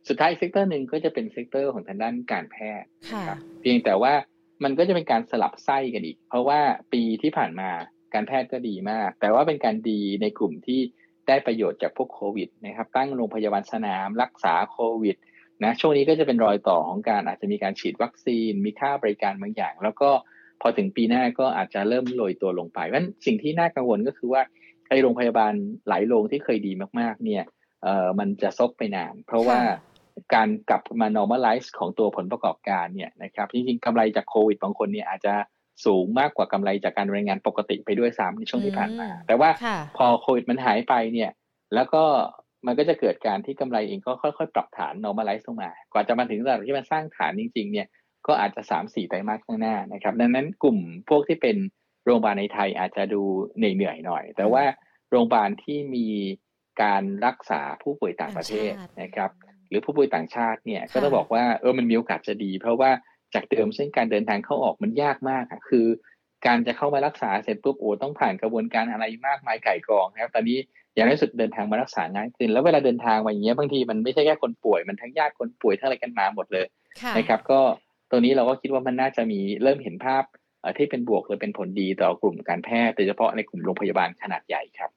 [0.07, 2.87] สุดท้าย sector หนึ่งก็จะเป็น sector ของทางด้านการแพทย์
[3.27, 4.13] ครับเพียงแต่ว่า
[4.63, 6.59] มันก็จะเป็นการสลับไส้กันอีก เพราะว่า
[6.93, 7.69] ปีที่ผ่านมา
[8.13, 10.79] การแพทย์ก็ดีมาก แต่ว่าเป็นการดีในกลุ่มที่
[11.27, 15.15] ได้ประโยชน์จากพวกโควิดนะครับ ตั้งโรงพยาบาลสนาม รักษาโควิด
[15.63, 20.09] นะช่วงนี้ก็จะเป็นรอยต่อของการอาจจะมีการฉีดวัคซีน มีค่าบริการบางอย่าง แล้วก็
[20.61, 24.41] พอถึงปีหน้าก็อาจจะเริ่มโรยตัวลงไปเพราะฉะนั้นสิ่งที่น่ากังวลก็คือว่า
[24.89, 25.53] ไอโรงพยาบาล
[25.87, 27.43] หลายโรงที่เคยดีมากๆ เนี่ย
[27.83, 29.59] เอ่อมันจะซกไปนาน เพราะว่า
[30.35, 35.33] การกลับมา normalize ของตัวผลประกอบการเนี่ยนะครับจริงๆกำไรจากโควิดบางคนเนี่ยอาจจะ
[35.85, 39.49] สูงมากกว่ากำไรจากการรายงานปกติไปด้วยซ้ำในช่วงที่ผ่านมา แต่ว่า
[39.97, 41.31] พอโควิดมันหายไปเนี่ย
[41.75, 42.03] แล้วก็
[42.67, 47.87] มันก็จะเกิดการที่กำไรเองก็ค่อยๆ ปรับฐาน normalize ลงมา กว่าจะมาถึงระดับที่มันสร้างฐานจริง ๆ เนี่ย
[48.27, 50.77] ก็อาจจะสามสี่ไตรมาสข้างหน้านะครับ ดังนั้นกลุ่ม
[51.09, 51.57] พวกที่เป็น
[52.05, 53.21] โรงพยาบาลในไทยอาจจะดู
[53.57, 54.63] เหนื่อยๆหน่อย แต่ว่า
[55.09, 56.07] โรงพยาบาลที่มี
[56.81, 59.31] การรักษาผู้ป่วยต่างประเทศนะครับ
[59.69, 62.91] หรือผู้ป่วยต่างชาติเนี่ยก็ต้องบอกว่าเออมันมีโอกาสจะดี เพราะว่า
[63.33, 65.87] จากเดิมเช่นการเดินทางเข้าออกมันยากมากอะคือ
[66.45, 70.59] การจะเข้ามารักษาเสร็จปุ๊บโอ้ต้องผ่านกระบวนการอะไรมากมายไก่กองครับ ตอนนี้
[70.97, 76.65] อย่างน้อยสุดเดินทางมารักษาง่ายขึ้น แล้วเวลาเดินทางมาอย่างเงี้ยบางทีมันไม่ใช่แค่คนป่วยมันทั้งญาติคนป่วยทั้งอะไรกันมาหมดเลย
[77.17, 77.59] นะครับ ก็
[78.11, 80.23] ตัวนี้เราก็คิดว่ามันน่าจะมีเริ่มเห็นภาพ
[80.77, 84.89] ที่เป็นบวกหรือเป็นผลดีต่อกลุ่มการแพทย์โดยเฉพาะในกลุ่มโรงพยาบาลขนาดใหญ่ครับ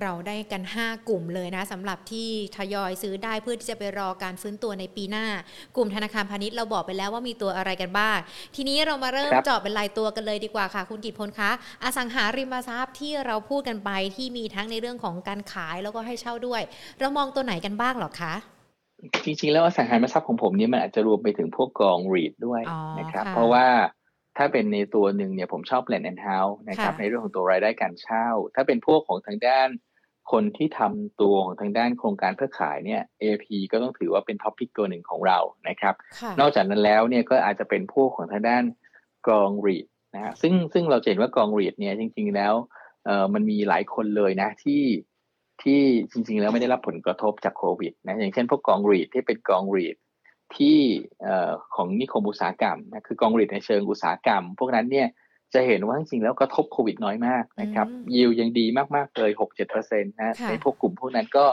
[0.00, 5.26] เราได้กัน 5 กลุ่มเลยนะสำหรับที่ทยอยซื้อได้เพื่อที่จะไปรอการฟื้นตัวในปีหน้า
[5.76, 8.16] กลุ่มธนาคารพาณิชย์เราบอกไปแล้วว่ามีตัวอะไรกันบ้าง
[8.56, 11.50] ทีนี้เรามาเริ่มเจาะเป็นรายตัวกันเลยดีกว่าค่ะ คุณกิตพลคะ
[11.84, 16.62] อสังหาริมทรัพย์ที่เราพูดกันไปที่มีทั้งในเรื่องของการขายแล้วก็ให้เช่าด้วย
[17.00, 18.34] เรามองตัวไหนกันบ้างหรอคะ
[19.24, 22.60] จริงๆแล้วอสังหาริมทรัพย์ของผมนี่มันอาจจะรวมไปถึงพวกกอง REIT ด้วย
[22.98, 23.66] นะครับ เพราะว่า
[24.42, 29.68] ถ้าเป็นในตัวหนึ่งเนี่ยผมชอบแลนด์แอนด์เฮาส์นะครับในเรื่องของตัวรายได้การเช่า ถ้าเป็นพวกของทางด้าน
[30.32, 35.38] คนที่ทำตัวของทางด้านโครงการเพื่อขายเนี่ย AP ก็ต้องถือว่าเป็น top pick ตัวหนึ่งของเรา
[35.68, 35.94] นะครับ
[36.40, 38.64] นอกจากนั้นแล้วเนี่ยก็อาจจะเป็นพวกของทางด้าน
[39.28, 42.54] กอง REIT นะฮะซึ่งซึ่งเราเห็นว่ากอง REIT เนี่ยจริง ๆแล้ว
[43.04, 44.82] เอ่อมันมีหลายคนเลยนะที่
[45.62, 45.80] ที่
[46.12, 49.96] จริง ๆ แล้วไม่ได้รับผลกระทบจากโควิดนะอย่างเช่นพวกกอง REIT ที่เป็นกอง REIT
[50.56, 50.78] ที่
[51.74, 55.08] ของนิคมอุตสาหกรรมนะคือกอง REIT ในเชิงอุตสาหกรรม พวกนั้นเนี่ย
[55.54, 61.46] จะเห็นว่าจริงๆแล้วกระทบโควิดน้อยมากนะครับยิวยังดีมากๆเลยหกเจ็ดเปอร์เซ็นต์นะในพวกกลุ่มพวกนั้นก็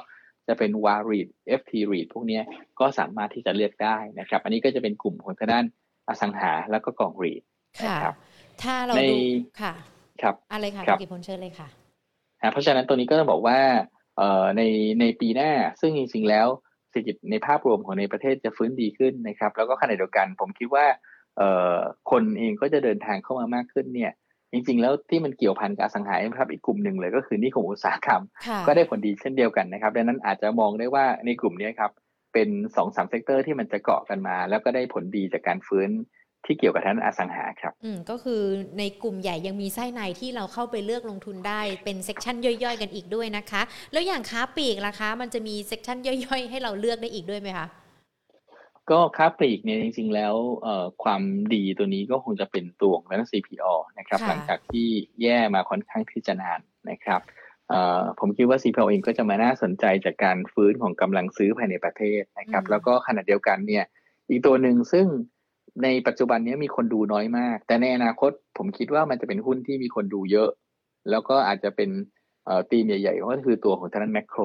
[0.48, 1.28] จะเป็น WHA REIT
[1.60, 2.40] FT รีดพวกนี้
[2.80, 5.66] ก็สามารถที่จะเลือกได้นะครับ อันนี้ก็จะเป็นกลุ่มของทางด้าน
[6.08, 7.42] อสังหาแล้วก็กอง REIT
[7.84, 7.98] ค่ะ
[8.64, 9.18] ถ้าเราดู
[9.62, 9.74] ค่ะ
[10.22, 11.68] ครับอะไรค่ะกิจพลเชิญเลยค่ะ
[12.52, 13.60] เพราะฉะนั้นตัวนี้ก็ต้องบอกว่า
[14.58, 14.62] ใน
[15.00, 20.86] ในปีหน้าซึ่งจริงๆแล้วเศรษฐกิจในภาพรวมของในประเทศจะฟื้นดีขึ้นนะครับ แล้วก็ขณะเดียวกัน ผมคิดว่า
[22.12, 24.12] คนเองก็จะเดินทางเข้ามามากขึ้นเนี่ย
[24.52, 28.22] จริงๆ แล้วที่มันเกี่ยวพันกับอสังหาริมทรัพย์อีกกลุ่มหนึ่งเลยก็คือนี่ของอุตสาหกรรม
[28.68, 31.92] ก็ได้ผลดีเช่นเดียวกันนะครับดังนั้นอาจจะมองได้ว่าในกลุ่มนี้ครับ
[32.34, 35.90] เป็นสองสาม sector ที่มันจะเกาะกันมา แล้วก็ได้ผลดีจากการฟื้น
[36.48, 38.42] ที่เกี่ยวกับทางอสังหาครับ อืมก็คือ
[38.80, 47.68] ในกลุ่มใหญ่ยังมีไส้ในที่เราเข้าไปเลือกลงทุนได้เป็น section ย่อยๆ กันอีกด้วยนะคะ แล้วอย่างค้าปลีกล่ะคะ มันจะมี section ย่อยๆ ให้เราเลือกได้อีกด้วยไหมคะ
[48.90, 50.34] ก็ค้าปลีกเนี่ยจริงๆแล้ว
[51.04, 51.22] ความ
[51.54, 54.88] ดีตัวนี้ก็คงจะเป็นตัวของด้าน CPO นะครับหลังจากที่
[55.22, 57.22] แย่มาค่อนข้างที่จะนานนะครับ
[58.20, 63.86] ผมคิดว่า CPO เองก็จะมาน่าสนใจจากการฟื้นของกำลังซื้อภายในประเทศนะครับ แล้วก็ขณะเดียวกันเนี่ย
[64.30, 65.08] อีกตัวหนึ่งซึ่ง
[65.84, 70.50] ในปัจจุบันนี้มีคนดูน้อยมาก แต่ในอนาคตผมคิดว่ามันจะเป็นหุ้นที่มีคนดูเยอะ
[71.10, 71.90] แล้วก็อาจจะเป็น
[72.72, 74.42] ตีมใหญ่ๆก็คือตัวของทางแมคโคร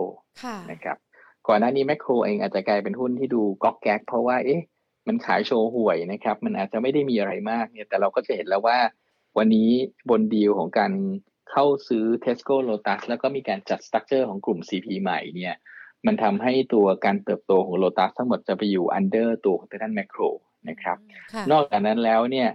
[0.71, 0.97] นะครับ
[1.49, 4.61] ก่อนหน้านี้แมคโครเองอาจจะกลายเป็นหุ้นที่ดูก๊อกแก๊กเพราะว่าเอ๊ะ
[5.09, 8.79] มันขายโชว์ห่วยนะครับ มันอาจจะไม่ได้มีอะไรมากเนี่ยแต่เราก็จะเห็นแล้วว่า
[9.39, 9.71] วันนี้
[10.11, 10.93] บนดีลของการ
[11.51, 15.55] เข้าซื้อ Tesco Lotus แล้วก็มีการจัดสตั๊กเจอร์ของกลุ่ม CP ใหม่เนี่ย
[16.07, 20.23] มันทำให้ตัวการเติบโตของ Lotus ทั้งหมดจะไปอยู่ under ตัวของทางแมคโคร
[20.69, 20.97] นะครับ
[21.53, 22.49] นอกจากนั้นแล้วเนี่ย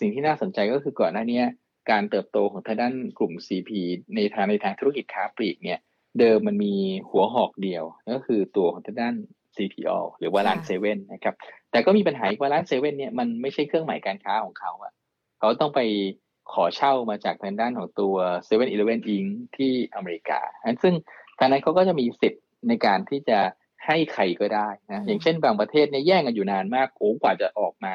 [0.00, 1.42] สิ่งที่น่าสนใจก็คือก่อนหน้านี้
[1.90, 3.70] การเติบโตของทางด้านกลุ่ม CP
[4.14, 5.78] ในทางในทางธุรกิจค้าปลีกเนี่ย
[6.18, 6.74] เดิมมันมี
[7.10, 7.84] หัวหอกเดียว
[8.14, 9.14] ก็คือตัวของทางด้าน
[9.56, 11.34] CPALL หรือว่าร้านเซเว่นนะครับ
[11.70, 14.92] แต่ก็มีปัญหาว่าร้านเซเว่นเนี่ยมันไม่ใช่เครื่องหมายการค้าของเขาอะ
[15.38, 15.80] เขาต้องไป
[16.52, 18.16] ขอเช่ามาจากทางด้านของตัว
[18.46, 19.08] 7 e เ e ่ e อ Inc.
[19.56, 20.40] ที่อเมริกา
[20.82, 20.94] ซึ่ง
[21.38, 23.38] ทางนั้นเขาก็จะมีสิทธิ์ในการที่จะ
[23.86, 27.94] ให้ใครก็ได้นะอย่างเช่นบางประเทศเนี่ยแย่งกันอยู่นานมากโอ้กว่าจะออกมา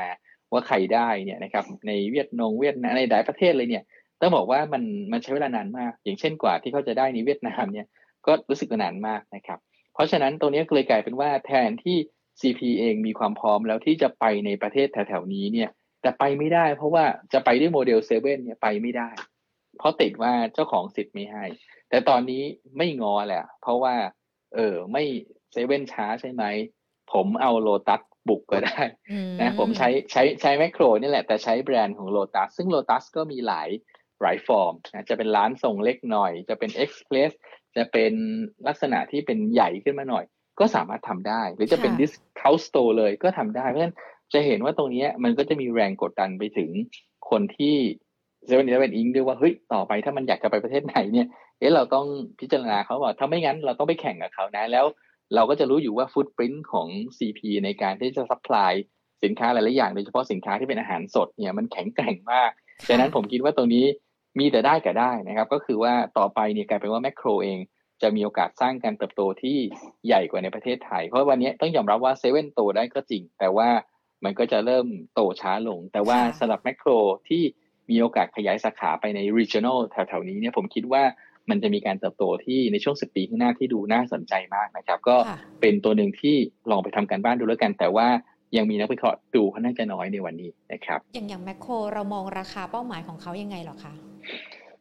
[0.52, 3.84] ว่าใครได้เนี่ยนะครับในเวียดนามเวียดนามในหลายประเทศเลยเนี่ย
[4.22, 7.88] ต้องบอกว่ามันมันใช้เวลานานมาก อย่างเช่นกว่าที่เขาจะได้ในเวียดนามเนี่ย
[8.26, 9.60] ก็รู้สึกนานมากนะครับ
[9.94, 11.98] เพราะฉะนั้นตรงนี้เลยกลายเป็นว่าแทนที่
[12.40, 15.70] CP เองมีความพร้อมแล้วที่จะไปในประเทศแถวๆนี้เนี่ย
[16.02, 19.10] แต่ไปไม่ได้ เพราะว่าจะไปด้วยโมเดลเซเว่นเนี่ยไปไม่ได้
[19.78, 21.46] เพราะติดว่าเจ้าของสิทธิ์ไม่ให้
[21.90, 22.44] แต่ตอนนี้
[22.78, 23.96] ไม่ง้อแหละเพราะว่า
[24.56, 25.04] เออไม่
[25.52, 26.44] เซเว่นช้าใช่ไหม
[27.14, 28.82] ผมเอาโลตัสบุกก็ได้
[29.42, 33.70] นะผมใช้ใช้ใช้แมคโครนี่แหละแต่ใช้แบรนด์ของโลตัสซึ่งโลตัสก็มีหลาย
[34.22, 37.32] หลายฟอร์มนะจะเป็นร้านส่งเล็กหน่อย จะเป็น express
[37.78, 38.14] จะเป็น
[38.68, 40.26] ลักษณะที่เป็นใหญ่ขึ้นมาหน่อย
[40.60, 42.12] ก็สามารถทำได้ หรือจะเป็น dis
[42.42, 43.96] count store เลยก็ทำได้ เพราะฉะนั้น
[44.34, 46.70] จะเห็นว่าตรงนี้มันก็จะมีแรงกดดันไปถึง
[47.30, 47.76] คนที่
[48.46, 51.28] เซเว่นอีเลฟเว่น Inc.ด้วยว่าเฮ้ยต่อไปถ้ามันอยากจะไปประเทศไหนเนี่ย
[51.60, 52.06] เอ๊ะเราต้อง
[52.40, 54.86] พิจารณาเขาว่าถ้าไม่งั้นเราต้องไปแข่งกับเขานะแล้ว
[55.36, 58.72] เราก็จะรู้อยู่ว่า footprint ของ CP ในการที่จะ supply
[59.24, 62.52] สินค้าหลายๆอย่างโดยเฉพาะสินค้าที่เป็นอาหารสดเนี่ยมันแข็งแกร่งมาก
[62.90, 63.86] ดังนั้นผมคิดว่าตรงนี้
[64.40, 67.60] มีแต่ได้กับได้นะครับ ก็คือว่าต่อไปเนี่ยกลายเป็นว่าแมคโครเอง
[68.02, 69.58] จะมีโอกาสสร้างการเติบโตที่
[70.08, 73.70] ใหญ่กว่าในประเทศไทย เพราะวันนี้ต้องยอมรับว่าเซเว่นโตได้ก็จริง แต่ว่า
[74.24, 76.90] มันก็จะเริ่มโตช้าลง แต่ว่าสำหรับแมคโคร
[77.30, 77.44] ที่
[77.90, 81.04] มีโอกาสขยายสาขาไปใน regional แถวๆนี้เนี่ยผมคิดว่า
[81.50, 85.16] มันจะมีการเติบโตที่ในช่วงสิบปีข้างหน้าที่ดูน่าสนใจมากนะครับ ก็
[85.62, 86.36] เป็นตัวหนึ่งที่
[86.72, 88.08] ลองไปทำการบ้านดูแล้วกัน แต่ว่า
[88.58, 93.94] ยังมีนักวิเคราะห์ดูค่อนข้างจะน้อยในวันนี้นะครับอย่างอย่างแมคโครเรามองราคาเป้าหมายของเขายังไงหรอคะ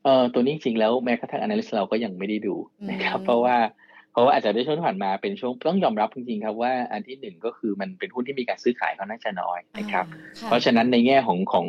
[0.04, 2.54] เอ่อตัวนี้จริงแล้วแม้กระทั่ง analyst เราก็ยังไม่ได้ดู
[2.90, 3.56] นะครับ เพราะว่า
[4.12, 10.04] เพราะว่าอาจจะได้ช่วงที่ผ่านมาเป็นช่วงต้องยอมรับจริงๆครับว่าอันที่หนึ่งก็คือมันเป็นหุ้นที่มีการซื้อขายค่อนข้างจะน้อยนะครับ
[10.44, 11.66] เพราะฉะนั้นในแง่ของของ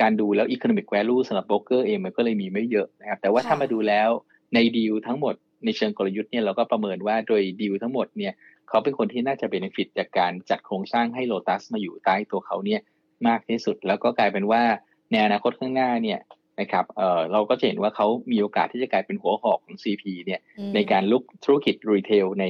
[0.00, 4.08] การดูแล้ว economic value สำหรับโบรกเกอร์เองมันก็เลยมีไม่เยอะนะครับ แต่ว่าถ้ามาดูแล้ว
[4.54, 8.32] ในดีลทั้งหมดในเชิงกลยุทธ์เนี่ยเราก็ประเมินว่าโดยดีลทั้งหมดเนี่ย
[8.68, 12.80] เขาเป็นคนที่น่าจะ benefit จากการจัดโครงสร้างให้โลตัสมาอยู่ใต้ตัวเขาเนี่ย
[13.28, 14.62] มากที่สุด แล้วก็กลายเป็นว่า
[15.10, 16.20] ในอนาคตข้างหน้าเนี่ย
[16.60, 20.40] นะครับเอ่อเราก็จะเห็นว่าเขามีโอกาสที่จะกลายเป็นหัวหอกของ CP เนี่ย
[20.74, 22.44] ในการรุกธุรกิจ retail ใน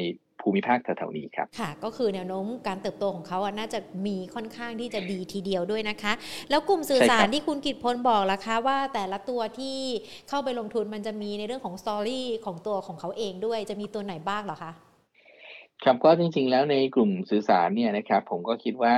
[0.44, 6.12] ภูมิภาคแถวๆนี้ครับค่ะ ก็คือแนวโน้มการเติบโตของเขาอะน่าจะมีค่อนข้างที่จะดีทีเดียวด้วยนะคะ
[6.50, 9.78] แล้วกลุ่มสื่อสารที่คุณกิตพลบอกล่ะคะ ว่าแต่ละตัวที่
[10.28, 14.72] เข้าไปลงทุนมันจะมีในเรื่องของ story ของตัวของเขาเองด้วยจะมีตัวไหนบ้างเหรอคะ
[15.84, 18.94] ครับก็จริง ๆ แล้วในกลุ่มสื่อสารเนี่ยนะครับ ผมก็คิดว่า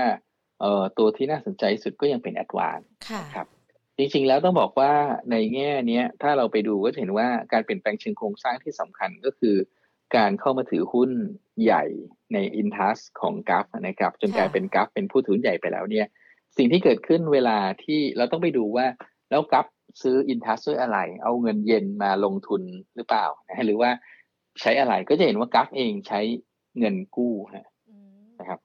[0.60, 2.80] เอ่อตัวที่น่าสนใจสุดก็ยังเป็นแอดวาน
[3.34, 3.46] ครับ
[3.98, 4.92] จริงๆแล้วต้องบอกว่า
[5.30, 9.56] ในแง่นี้ถ้าเราไปดูก็จะเห็นว่าการเปลี่ยนแปลงเชิงโครงสร้างที่สำคัญก็คือ
[10.16, 11.10] การเข้ามาถือหุ้น
[11.62, 11.84] ใหญ่
[12.32, 16.06] ในอินทัสของกัฟนะครับ จนกลายเป็นกัฟเป็นผู้ถือใหญ่ไปแล้วเนี่ย
[16.56, 18.86] สิ่งที่เกิดขึ้นเวลาที่เราต้องไปดูว่า
[19.30, 19.66] แล้วกัฟ
[20.02, 22.62] ซื้ออินทัสด้วยอะไร เอาเงินเย็นมาลงทุน
[22.96, 23.90] หรือเปล่านะหรือว่า
[24.60, 26.20] ใช้อะไรก็จะเห็นว่ากัฟเองใช้
[26.78, 27.34] เงินกู้
[28.40, 28.60] นะครับ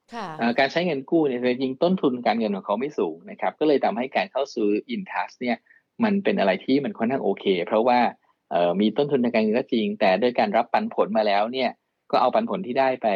[0.60, 5.58] การใช้เงินกู้เนี่ยจริงต้นทุนการเงินของเขาไม่สูงนะครับ ก็เลยทำให้การเข้าซื้ออินทัสเนี่ย
[6.04, 8.00] มันเป็นอะไรที่มันค่อนข้างโอเค เพราะว่า
[8.80, 11.70] มีต้นทุนในการเงินก็จริง แต่ด้วยการรับปันผลมาแล้วเนี่ย
[12.12, 13.08] ก็เอาปันผลที่ได้ไป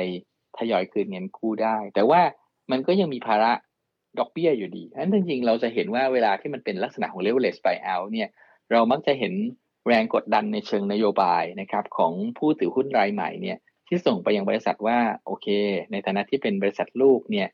[0.58, 2.22] ทยอยคืนเงินกู้ได้ แต่ว่า
[2.72, 3.52] มันก็ยังมีภาระ
[4.20, 8.30] ดอกเบี้ยอยู่ดีฉะนั้นจริงๆ เราจะเห็นว่าเวลาที่มันเป็นลักษณะของ leverage buyout เนี่ย
[8.72, 9.34] เรามักจะเห็น
[9.88, 13.58] แรงกดดันในเชิงนโยบายนะครับของผู้ถือหุ้นรายใหม่เนี่ย
[13.88, 15.48] ที่ส่งไปยังบริษัทว่าโอเค
[15.92, 17.48] ในฐานะที่เป็นบริษัทลูกเนี่ย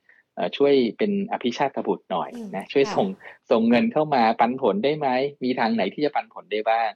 [0.57, 3.07] ช่วยเป็นอภิชาติบุตรหน่อยนะช่วยส่ง
[3.51, 5.07] ส่งเงินเข้ามาปันผลได้ไหม
[5.43, 6.89] มีทางไหนที่จะปันผลได้บ้าง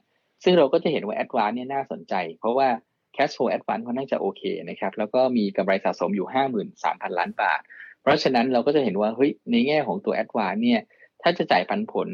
[0.44, 2.68] ซึ่งเราก็จะเห็นว่า Advance เนี่ยน่าสนใจ เพราะว่า
[3.16, 6.26] Cash Flow Advance ค่อนข้างจะโอเคนะครับ แล้วก็มีกำไรสะสมอยู่
[6.72, 7.60] 53,000 ล้านบาท
[8.02, 10.80] เพราะฉะนั้นเราก็จะเห็นว่าเฮ้ยในแง่ของตัว Advance เนี่ย
[11.22, 12.08] ถ้าจะจ่ายปันผล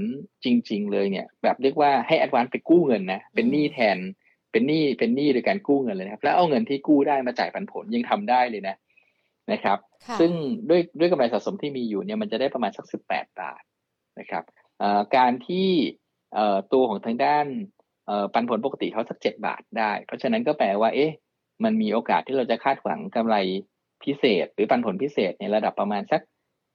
[0.44, 3.98] จริง ๆ เลยเนี่ย แบบเรียกว่าให้ Advance ไปกู้เงินนะเป็นหนี้แทน
[4.52, 8.76] เป็นหนี้เป็นหนี้โดยการกู้เงินเลยนะครับ แล้วเอาเงินที่กู้ได้มาจ่ายปันผลยังทำได้เลยนะ
[9.52, 9.78] นะครับ
[10.20, 10.32] ซึ่ง
[10.68, 13.62] ด้วยด้วยกำไรสะสมที่มีอยู่เนี่ยมันจะได้ประมาณสักสิบแปดบาท
[14.18, 14.44] นะครับ
[15.16, 15.68] การที่
[16.72, 17.46] ตัวของทางด้าน
[18.34, 21.10] ปันผลปกติเขาสักเจ็ดบาทได้ เพราะฉะนั้นก็แปลว่า เอ๊ะ
[21.64, 23.36] มันมีโอกาสที่เราจะคาดหวังกำไร
[24.04, 26.20] พิเศษ หรือปันผลพิเศษในระดับประมาณสัก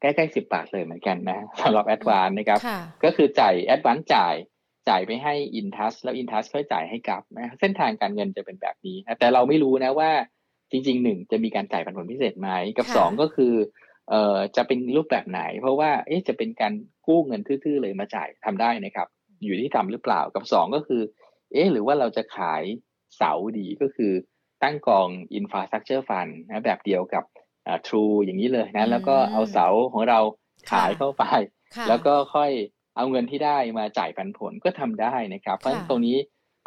[0.01, 2.59] ใกล้ๆสิบาทเลยเหมือนกันนะสำหรับ ADVANC นะครับ
[3.03, 4.35] ก็คือจ่าย ADVANC จ่าย
[4.89, 10.11] จ่ายไปให้อินทัสแล้วอินทัสค่อยจ่ายให้กับนะเส้นทางการเงินจะเป็นแบบนี้นะแต่เราไม่รู้นะว่า
[10.71, 13.53] จริงๆหนึ่งจะมีการจ่ายปันผลพิเศษไหมกับสองก็คือ
[14.09, 16.73] เอ่อจะเป็นรูปแบบไหน เพราะว่าเอ๊ะจะเป็นการ
[17.07, 19.07] กู้เงินทื่อๆเลยมาจ่ายทำได้นะครับ
[19.43, 21.01] อยู่ที่ทำหรือเปล่ากับสองก็คือ
[21.51, 22.63] เอ๊ะหรือว่าเราจะขาย
[23.17, 24.11] เสาดีก็คือ
[24.63, 25.07] ตั้งกอง
[25.39, 27.23] Infrastructure Fund นะแบบเดียวกับ
[27.87, 30.19] ทรูอย่างนี้เลยนะ แล้วก็เอาเสาของเรา
[30.71, 31.23] ขายเข้าไป
[31.89, 32.51] แล้วก็ค่อย
[32.95, 36.17] เอาเงินที่ได้มาจ่ายปันผลก็ทำได้นะครับ เพราะฉะนั้นตรงนี้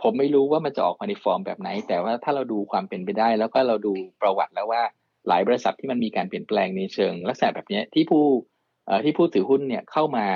[0.03, 4.83] ผมไม่รู้ว่ามันจะออกมาในฟอร์มแบบไหน แต่ว่าถ้าเราดูความเป็นไปได้ แล้วก็เราดูประวัติแล้วว่า
[5.29, 8.25] หลายบริษัทที่มันมีการเปลี่ยนแปลงในเชิง ลักษณะแบบนี้ที่ผู้
[9.05, 10.27] ที่ผู้ถือหุ้นเนี่ยเข้ามา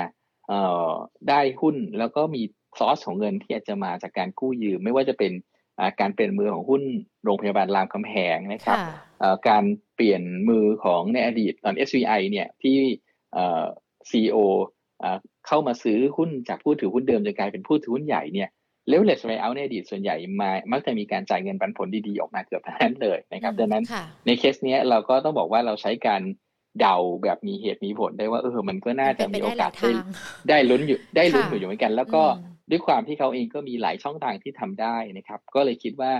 [1.29, 2.41] ได้หุ้นแล้วก็มี
[2.79, 5.31] ซอสของเงินที่อาจจะมาจากการกู้ยืม ไม่ว่าจะเป็น
[5.99, 6.81] การเปลี่ยนมือของหุ้น
[7.23, 8.77] โรงพยาบาลรามคำแหงนะครับ
[9.49, 9.63] การ
[9.95, 12.77] เปลี่ยนมือของในอดีตตอน SVI เนี่ยที่
[14.09, 14.37] ซีโอ
[15.47, 18.49] เข้ามาซื้อหุ้นจากผู้ถือหุ้นเดิมจนกลายเป็นผู้ถือหุ้นใหญ่เนี่ย
[18.87, 23.83] เลเวลเลสไวเอาในอดีตส่วนใหญ่มามักจะมีการจ่ายเงินปันผลดีๆ ออกมาเกือบทั้งนั้นเลยนะครับ ดังนั้น
[24.25, 26.21] ในเคสนี้เราก็ต้องบอกว่าเราใช้การ
[26.79, 29.91] เดาแบบมีเหตุมีผลได้ว่าเออมันก็น่าจะมีโอกาสได้
[30.49, 32.23] ได้ลุ้นอยู่ได้ลุ้นอยู่อยู่เหมือนกัน แล้วก็
[32.71, 36.11] ด้วยความที่เขาเองก็มีหลายช่องทางที่ทำได้นะครับ ก็เลยคิดว่า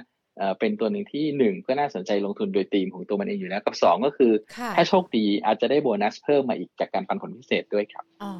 [0.60, 4.32] เป็นตัวหนึ่งที่หนึ่งก็น่าสนใจลงทุนโดยธีมของตัวมันเองอยู่แล้วกับสองก็คือ
[4.76, 8.32] ถ้าโชคดีอาจจะได้โบนัสเพิ่มมาอีกจากการปันผลพิเศษด้วยครับอ๋อ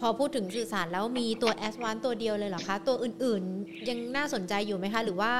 [0.00, 5.32] พอพูดถึงสื่อสารแล้วมีตัวแอสวานตัวเดียวเลยเหรอคะ ตัวอื่นๆยังน่าสนใจอยู่ไหมคะ หรือว่า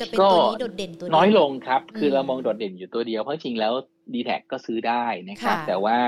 [0.00, 3.72] จะเป็นตัวนี้โดดเด่นตัวน้อยลงครับ คือเรามองโดดเด่นอยู่ตัวเดียวเพราะจริงแล้ว
[4.12, 5.98] ดีแท็ก็ซื้อได้นะครับ แต่ว่า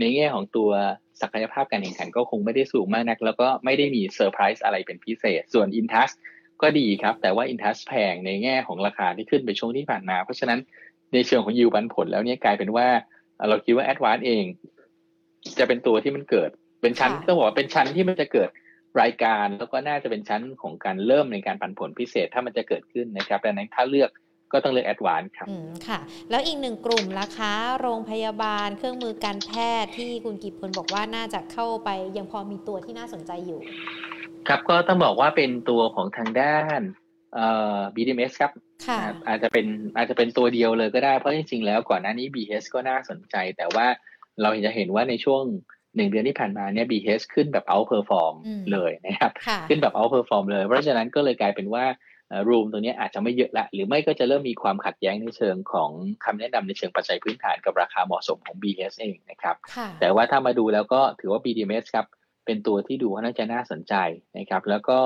[0.00, 0.70] ในแง่ของตัว
[1.20, 6.10] ศักยภาพการแข่งขันก็คงไม่ได้สูงมากนัก แล้วก็ไม่ได้มีเซอร์ไพรส์อะไรเป็นพิเศษ ส่วนอินทัส
[6.62, 10.60] ก็ดีครับ แต่ว่าอินทัสแพงในแง่ของราคาที่ขึ้นไปช่วงที่ผ่านมา เพราะฉะนั้น
[11.12, 12.88] ในเชิงของยิวปันผลแล้วเนี่ยกลายเป็นว่า
[13.48, 14.44] เราคิดว่า ADVANC เอง
[15.58, 16.50] จะเป็นตัวที่มันเกิด
[16.82, 18.48] เป็นชั้นต้องบอกว่าเป็นชั้นที่มันจะเกิด
[19.02, 24.10] รายการแล้วก็น่าจะเป็นชั้นของการเริ่มในการปันผลพิเศษถ้ามันจะเกิดขึ้นนะครับดังนั้นถ้าเลือก
[24.52, 25.98] ก็ต้องเลือก ADVANC ครับอืมค่ะ
[26.30, 33.60] แล้วอีกหนึ่งกลุ่มราคาโรงพยาบาลเครื่องมือการแพทย์ที่คุณกิบพลบอกว่าน่าจะเข้าไปยังพอมีตัวที่น่าสนใจอยู่
[34.48, 36.80] ครับก็ต้องบอกว่าเป็นตัวของทางด้าน
[37.34, 37.46] เอ่
[37.76, 38.52] อ BDMs ครับ
[39.28, 43.86] อาจจะเป็นอาจจะเป็นตัวเดียวเลยก็ได้เพราะจริงๆแล้วก่อนหน้านี้ BS ก็น่าสนใจ แต่ว่า
[44.42, 45.42] เราจะเห็นว่าในช่วง
[45.96, 48.34] หนึ่งเดือนที่ผ่านมาเนี่ย BS ขึ้นแบบ outperform
[48.72, 49.32] เลยนะครับ
[49.68, 51.84] ขึ้นแบบ outperform เลย เพราะฉะนั้นก็เลยกลายเป็นว่า
[52.48, 55.90] room ตรงนี้อาจจะไม่เยอะละหรือไม่ก็จะเริ่มมีความขัดแย้งในเชิงของ
[56.24, 59.56] คำแนะนำในเชิงปัจจัยพื้นฐานกับราคาเหมาะสมของ BS เองนะครับ
[60.00, 62.06] แต่ว่าถ้ามาดูแล้วก็ถือว่า BDMs ครับ
[62.46, 63.94] เป็นตัวที่ดูว่าน่าจะน่าสนใจ
[64.38, 64.98] นะครับแล้วก็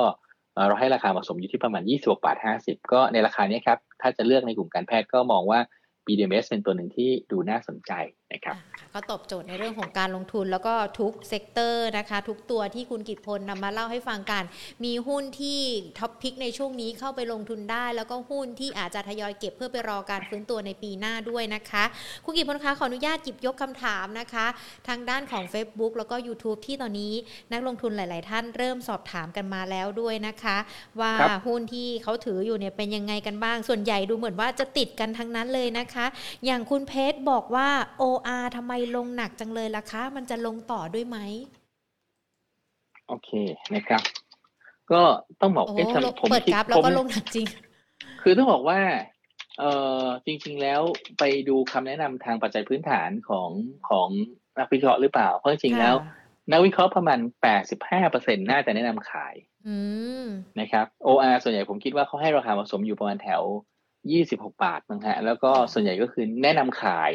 [0.68, 5.60] เราให้ราคาเหมาะสมอยู่ที่ประมาณ 26บาท50 ก็ในราคานี้ครับถ้าจะเลือกในกลุ่มการแพทย์ก็มองว่า
[6.06, 7.92] BDMs เป็นตัวหนึ่งที่ดูน่าสนใจ
[8.32, 8.56] นะครับ
[8.92, 14.42] ก็ตอบโจทย์ในเรื่องของการลงทุนแล้วก็ทุก sector นะคะ ทุกตัวที่คุณกิตพลนำมาเล่าให้ฟังกัน
[14.84, 15.60] มีหุ้นที่
[15.98, 21.84] ท็อปพิกในช่วงนี้เข้าไปลงทุนได้ แล้วก็หุ้นที่อาจจะทยอยเก็บเพื่อไปรอการฟื้นตัวในปีหน้าด้วยนะคะ
[22.24, 24.46] คุณกิตพลคะขออนุญาตหยิบยกคำถามนะคะ
[24.88, 27.14] ทางด้านของ Facebook แล้วก็ YouTube ที่ตอนนี้
[27.52, 30.56] นักลงทุนหลาย ๆ ท่านเริ่มสอบถามกันมาแล้วด้วยนะคะ
[31.00, 31.12] ว่า
[31.46, 36.06] หุ้นที่เขาถืออยู่เนี่ยเป็นยังไงกันบ้าง ส่วนใหญ่ดูเหมือนว่าจะติดกันทั้งนั้นเลยนะคะ
[36.46, 37.68] อย่างคุณเพชรบอกว่า
[38.16, 41.18] OR ทำไมลงหนักจังเลยล่ะคะ มันจะลงต่อด้วยไหม
[43.08, 43.30] โอเค
[43.74, 44.02] นะครับ
[44.92, 45.02] ก็
[45.40, 45.86] ต้องบอกเอ๊ะ
[46.20, 47.46] ผมเปิดกราฟแล้วก็ลงหนักจริง
[48.22, 48.80] คือต้องบอกว่า
[49.58, 49.64] เอ
[50.02, 50.80] อจริง ๆ แล้ว
[51.18, 53.50] ไปดูคำแนะนำทางปัจจัยพื้นฐานของ
[53.88, 54.08] ของ
[54.58, 55.94] นักวิเคราะห์หรือเปล่า เพราะจริงๆแล้ว
[56.52, 59.34] นักวิเคราะห์ประมาณแปดสิบห้าเปอร์เซ็นน่าจะแนะนำขาย
[60.60, 63.42] นะครับ OR ส่วนใหญ่ผมคิดว่าเขาให้ราคาเหมาะสมอยู่ประมาณแถว
[64.12, 67.12] ยี่สิบหกบาทมั้งฮะ แล้วก็ส่วนใหญ่ก็คือแนะนำขาย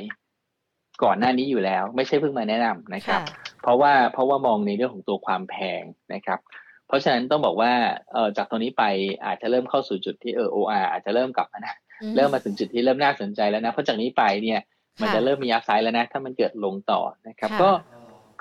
[1.04, 3.22] ก่อนหน้านี้อยู่แล้ว ไม่ใช่เพิ่งมาแนะนำนะครับ
[3.62, 5.84] เพราะว่าเพราะว่ามองในเรื่องของตัวความแพง
[6.14, 6.39] นะครับ
[6.88, 7.72] เพราะฉะนั้นต้องบอกว่า
[8.14, 8.84] เออจากตรงนี้ไป
[9.26, 11.76] อาจจะเริ่มเข้าสู่จุดที่เออโออาอาจจะเริ่มกลับมานะ
[12.16, 14.60] เริ่มมาถึงจุดที่เริ่มน่าสนใจแล้วนะเพราะจากนี้ไปเนี่ย
[15.02, 17.70] มันจะเริ่มมีอัพไซด์แล้วนะ ถ้ามันเกิดลงต่อนะครับ ก็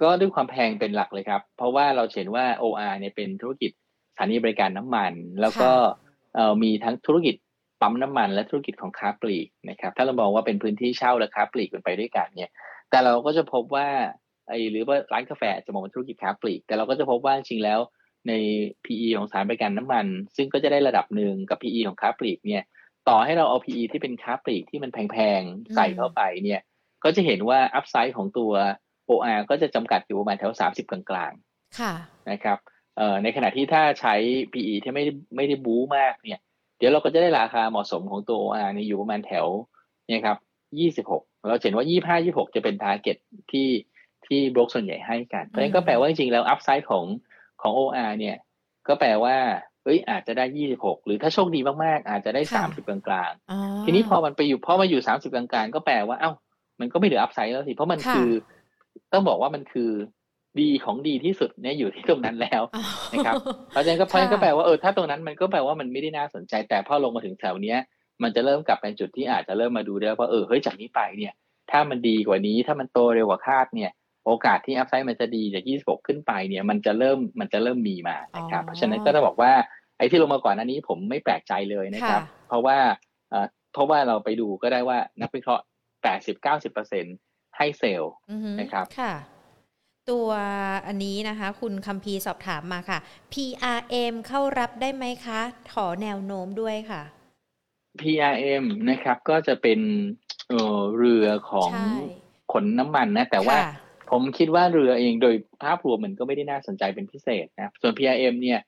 [0.02, 3.70] ก็ด้วยความแพงเป็นหลักเลยครับ เพราะว่าเราเห็นว่า OR เนี่ยเป็นธุรกิจ
[4.12, 5.70] สถานีบริการน้ำมัน แล้วก็
[6.34, 7.34] เอ่อมีทั้งธุรกิจ
[7.80, 12.52] ปั๊มน้ำมันและธุรกิจของค้าปลีกนะครับถ้าเรามองว่าเป็นพื้นที่เช่าและค้าปลีกเป็นไปด้วยกันเนี่ย
[12.90, 13.88] แต่เราก็จะพบว่า
[14.48, 17.80] ไอ้หรือว่าร้านกาแฟจะมองเป็นธุรกิจค้าปลีก แต่เราก็จะพบว่าจริงแล้ว
[18.28, 18.32] ใน
[18.84, 20.06] PE ของสารบริการน้ำมัน
[20.36, 22.64] ซึ่งก็จะได้ระดับหนึ่งกับ PE ของค้าปลีกเนี่ย
[23.08, 26.60] ต่อให้เราเอา PE ที่เป็นค้าปลีกที่มันแพงๆใส่เข้าไปเนี่ย
[27.04, 28.52] ก็จะเห็นว่าอัพไซด์ของตัว
[29.08, 32.58] OR ก็จะจำกัดอยู่ประมาณแถว 30 กลางๆนะครับ
[33.22, 34.14] ในขณะที่ถ้าใช้
[34.52, 35.04] PE ที่ไม่
[35.36, 36.40] ไม่ได้ bull มากเนี่ย
[36.80, 39.46] เดี๋ยวเราก็จะได้ราคาเหมาะสมของตัว OR นี่อยู่ประมาณแถว
[40.08, 40.36] เนี่ยครับ
[41.06, 43.16] 26เราเห็นว่า25 26จะเป็น target
[43.52, 43.68] ที่
[44.26, 47.04] ที่โบรกส่วนใหญ่ให้กัน เพราะฉะนั้นก็แปลว่าจริงๆแล้ว upside ของ
[47.62, 48.36] ของ OR เนี่ย
[48.88, 49.36] ก็แปลว่า
[49.84, 50.44] เอ้ยอาจจะได้
[50.76, 56.30] 26หรือถ้าโชคดีมากๆ อาจจะได้30กลางๆ ทีนี้พอมันไปอยู่พอมาอยู่30กลางๆ ก็แปลว่าเอ้า
[56.80, 58.30] มันก็ไม่เหลือ upside แล้วสิ เพราะมันคือ
[59.12, 59.90] ต้องบอกว่ามันคือ
[60.60, 62.62] ดีของดีที่สุดเนี่ยอยู่ที่ตรงนั้นแล้ว
[63.12, 63.34] นะครับ
[63.70, 67.78] เพราะฉะนั้นก็เพราะฉะนั้นก็แปลว่าเออถ้าตรงนั้นมันก็แปลว่ามันไม่ได้น่าสนใจ แต่พอลงมาถึงแถวเนี้ย
[68.22, 71.32] มันจะเริ่มกลับเป็นจุดที่อาจจะเริ่มมาดูได้ว่าเออเฮ้ยจากนี้ไปเนี่ย
[71.70, 73.90] ถ้ามันดีกว่านี้ถ้ามันโตเร็วกว่าคาดเนี่ย
[74.26, 79.52] โอกาสที่อัพไซด์มันจะดีจาก 26 ขึ้นไปเนี่ย มันจะเริ่มมันจะเริ่มมีมานะครับเพราะฉะนั้นก็จะบอกว่า
[79.98, 82.76] ไอ้ที่ลงมาก่อนอันนี้ผมไม่แปลกใจเลยนะครับ เพราะว่า
[83.72, 85.64] เพราะว่าเราไปดูก็ได้ว่านักวิเคราะห์
[86.60, 88.12] 80-90%ให้ sell
[88.60, 88.86] นะครับ
[90.10, 90.28] ตัว
[90.86, 92.98] อันนี้นะคะ คุณคัมพีสอบถามมาค่ะ
[93.32, 95.40] PRM เข้ารับได้ไหมคะ
[95.74, 97.02] ขอแนวโน้มด้วยค่ะ
[98.00, 99.80] PRM นะครับก็จะเป็น
[100.48, 101.70] เออเรือของ
[102.52, 103.58] ขนน้ำมันนะ แต่ว่า
[104.10, 108.60] ผมคิดว่าเรือเองโดยภาพรวมมันก็ไม่ได้น่าสนใจเป็นพิเศษนะส่วน PRM เนี่ย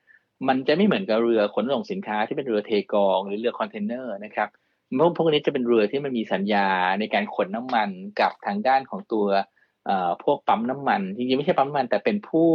[0.48, 4.48] มันจะไม่เหมือนกับเรือขนส่งสินค้าที่เป็นเรือเทกอง หรือเรือคอนเทนเนอร์นะครับ
[4.98, 6.66] พวกพวกนี้จะเป็นเรือที่มันมีสัญญา
[7.00, 7.88] ในการขนน้ำมัน
[8.20, 9.26] กับทางด้านของตัว
[10.24, 12.48] พวกปั๊มน้ำมันจริงๆไม่ใช่ปั๊มน้ำมัน แต่เป็นผู้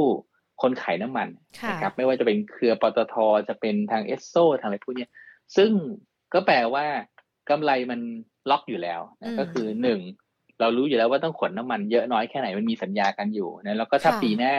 [0.61, 1.27] คนขายน้ำมัน
[1.69, 3.15] นะครับไม่ว่าจะเป็นเครือปตท
[3.47, 5.07] จะเป็นทางเอสโซทางอะไรพวกนี้
[5.57, 5.71] ซึ่ง
[6.33, 6.85] ก็แปลว่า
[7.49, 7.99] กำไรมัน
[8.49, 9.99] ล็อกอยู่แล้วนะก็คือหนึ่ง
[10.59, 14.55] เรารู้อยู่แล้วว่าต้องขนน้ำมันเยอะน้อยแค่ไหนมันมีสัญญากันอยู่นะแล้วก็ถ้าปีหน้า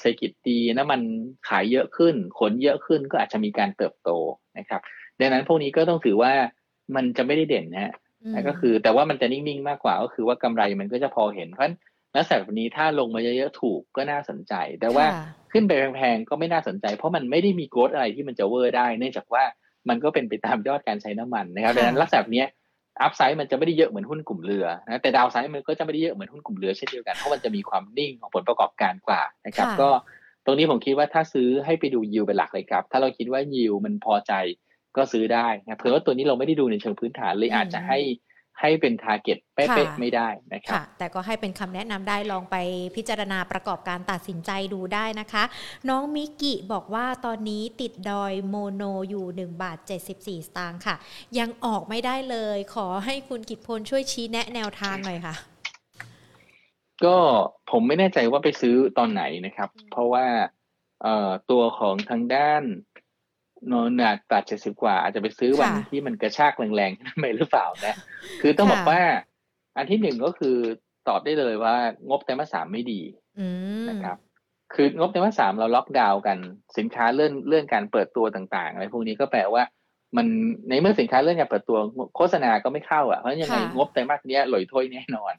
[0.00, 1.00] เศรษฐกิจดีน้ำมัน
[1.48, 4.10] ขายเยอะขึ้น ขนเยอะขึ้นก็อาจจะมีการเติบโต
[4.58, 4.80] นะครับ
[5.20, 6.32] ดังนั้นพวกนี้ก็ต้องถือว่า
[6.96, 7.92] มันจะไม่ได้เด่นนะ
[8.48, 11.70] ก็คือ แต่ว่ามันจะนิ่งๆมากกว่าก็คือว่ากำไรมันก็จะพอเห็นเพราะ
[12.16, 15.04] ลักษณะแบบนี้ถ้าลงมาเยอะๆถูกก็น่าสนใจ แต่ว่า
[15.52, 19.44] ขึ้นไปแพงๆก็ไม่น่าสนใจ เพราะมันไม่ได้มีโกรดอะไรที่มันจะเวอร์ได้เนื่องจากว่า
[19.88, 22.44] มันก็เป็นไปตามยอดการใช้น้ำมันนะครับดังนั้นลักษณะแบบนี้
[23.02, 29.88] อัพไซด์มันจะไม่ได้เยอะเหมือนหุ้นกลุ่มเรือนะแต่ดาวไซด์มันก็จะไม่ได้เยอะเหมือนหุ้นกลุ่มเรือเช่นเดียวกันเพราะมันจะมีความนิ่งของผลประกอบการกว่านะครับก็
[30.44, 34.32] ตรงนี้ผมคิดว่าถ้าซื้อให้ไปดูยิวเป็นหลักเลยครับ ถ้าเราคิดว่ายิวมันพอใจ
[34.96, 37.98] ก็ซื้อได้นะเผื่อว่าตัวนี้เราไม่ได้ดูในเชิงพื้นฐานเลยอาจจะให้
[38.60, 42.56] ให้เป็น target เป๊ะๆไม่ได้นะครับแต่ก็ให้เป็นคำแนะนำได้ลองไป
[42.96, 45.44] พิจารณาประกอบการตัดสินใจดูได้นะคะ
[45.88, 50.96] น้องมิกิบอกว่าตอนนี้ติดดอยโมโนอยู่ 1 บาท 74 สตางค์ค่ะ
[51.38, 55.34] ยังออกไม่ได้เลย ขอให้คุณกิตพลช่วยชี้แนะแนวทางหน่อยค่ะ
[57.04, 57.16] ก็
[57.70, 60.26] ผมไม่แน่ใจว่าไปซื้อตอนไหนนะครับ เพราะว่า
[61.50, 62.62] ตัวของทางด้าน
[63.72, 67.94] นอนหนักตัดเจ็ดสิบกว่า อาจจะไปซื้อวันที่มันกระชากแรงๆไม่หรือเปล่านะ
[68.42, 69.00] คือต้องบอกว่า
[69.76, 70.56] อันที่หนึ่งก็คือ
[71.08, 71.74] ตอบได้เลยว่า
[72.08, 73.00] งบไตรมาสสามไม่ดี
[73.90, 74.16] นะครับ
[74.74, 76.38] คืองบไตรมาสสามเราล็อกดาวน์กัน
[76.78, 79.62] สินค้าเลื่อนเลื่อนการเปิดตัวต่างๆอะไรพวกนี้ก็แปลว่า
[80.16, 80.26] มัน
[80.68, 81.78] ในเมื่อสินค้าเลื่อนการเปิดตัว
[82.16, 85.32] โฆษณาก็ไม่เข้าอะเพราะยังไงงบไตรมาสนี้ลอยถ้วยแน่นอน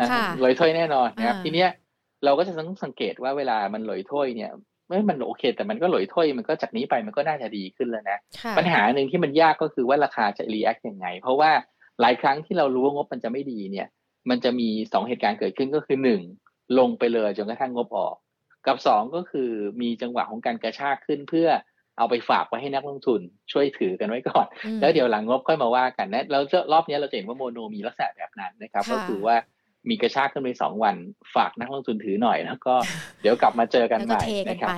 [0.00, 1.70] นะครับลอยถ้วยแน่นอนนะครับ ทีเนี้ย
[2.24, 4.50] เราก็จะต้องสังเกตว่าเวลามันลอยถ้วยเนี่ย
[4.88, 8.18] ไม่มันโอเค แต่มันก็หลอยถ้วยมันก็จากนี้ไปมันก็น่าจะดีขึ้นแล้วนะ
[8.58, 11.50] ปัญหาหนึ่งที่มันยากก็คือว่าราคาจะรีแอคยังไง เพราะว่า
[12.00, 13.88] หลายครั้งที่เรารู้ว่างบมันจะไม่ดีเนี่ย
[14.30, 16.20] มันจะมีสองเหตุการณ์เกิดขึ้นก็คือหนึ่ง
[16.78, 18.16] ลงไปเลยจนกระทั่งงบออก
[18.66, 19.50] กับสองก็คือ
[19.82, 21.48] มีจังหวะของการกระชากขึ้นเพื่อ
[21.98, 23.20] เอาไปฝากไว้ให้นักลงทุน
[23.52, 24.46] ช่วยถือกันไว้ก่อน
[24.80, 29.36] แล้วเดี๋ยวหลังงบค่อยมาว่ากันนะแล้วรอบนี้เราเห็นว่าโมโนมีลักษณะแบบนั้นนะครับ ก็คือว่า
[29.88, 30.96] มีกระชากขึ้นไปสองวัน
[31.34, 32.74] ฝากนักลงทุนถือหน่อยแล้วก็
[33.22, 34.70] เดี๋ยวกลับมาเจอกันใหม่นะครับ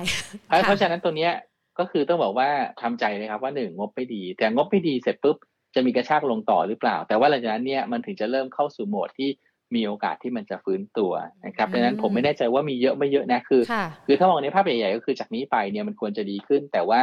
[0.63, 1.33] เพราะฉะนั้นตัวเนี้ย
[1.79, 2.49] ก็คือต้องบอกว่า
[2.81, 5.37] ทำใจเลยครับว่าหนึ่งงบไม่ดี แต่งบไม่ดีเสร็จปุ๊บ
[5.75, 9.29] จะมีกระชากลงต่อหรือเปล่า แต่ว่าหลังจากนั้นเนี่ยมันถึงจะเริ่มเข้าสู่โหมดที่
[9.75, 11.11] มีโอกาสที่มันจะฟื้นตัว
[11.45, 13.61] นะครับดังนั้นผมไม่แน่ใจว่ามีเยอะไม่เยอะนะคือ
[14.05, 17.01] คือถ้ามองในภาพใหญ่ๆก็คือจากนี้ไปเนี่ยมันควรจะดีขึ้น แต่ว่า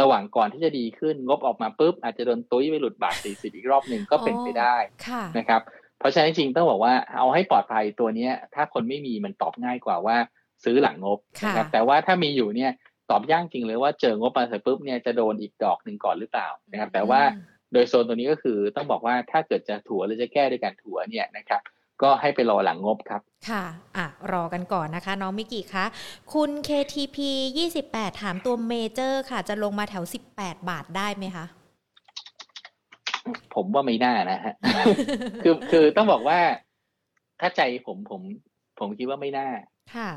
[0.00, 4.76] ระหว่างก่อนที่จะดีขึ้นงบออกมาปุ๊บอาจจะโดนตุ้ยไปหลุดบาทสี่สิบอีกรอบหนึ่งก็เป็นไปได้
[5.38, 5.62] นะครับ
[5.98, 10.16] เพราะฉะนั้นจริงต้องบอกว่าเอาให้ปลอดภัยตัวเนี้ย ถ้าคนไม่มีมันตอบง่ายกว่าว่า
[10.64, 12.70] ซื้อหลังงบนะครับแต่ว่าถ้ามีอยู่เนี่ย
[13.10, 17.20] ตอบยากจริงเลยว่าเจองบมาเสร็จปุ๊บเนี่ยจะโดนอีกดอกหนึ่งก่อนหรือเปล่านะครับแต่ว่า
[17.72, 21.60] โดยโซนตัวนี้ก็คือต้องบอกว่าถ้าเกิดจะถัวหรือจะแก้ด้วยการถัวเนี่ยนะครับ
[22.02, 23.64] ก็ให้ไปรอหลังงบครับ ค่ะ
[23.96, 25.84] อะ รอกันก่อนนะคะ น้องมิกิคะ
[26.32, 27.16] คุณ KTP
[27.70, 30.04] 28 ถามตัวเมเจอร์ค่ะ จะลงมาแถว
[30.36, 31.44] 18 บาทได้ไหมคะ
[33.54, 34.54] ผมว่าไม่น่านะฮะ
[35.42, 36.40] คือคือต้องบอกว่า
[37.40, 38.20] ถ้าใจผมผม
[38.78, 39.48] ผมคิดว่าไม่น่า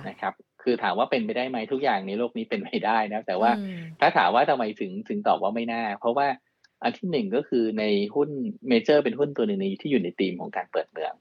[0.09, 0.33] นะครับ
[0.63, 3.51] คือถามว่าเป็นไปได้ไหมทุกอย่างในโลกนี้เป็นไปได้นะ แต่ว่า
[3.99, 6.27] ถ้าถามว่าทำไมถึงถึงตอบว่าไม่น่า เพราะว่า
[6.83, 7.83] อันที่หนึ่งก็คือใน
[8.15, 8.29] หุ้น
[8.67, 11.13] เมเจอร์เป็นหุ้นตัวหนึ่งในที่อยู่ในธีมของการเปิดเมือง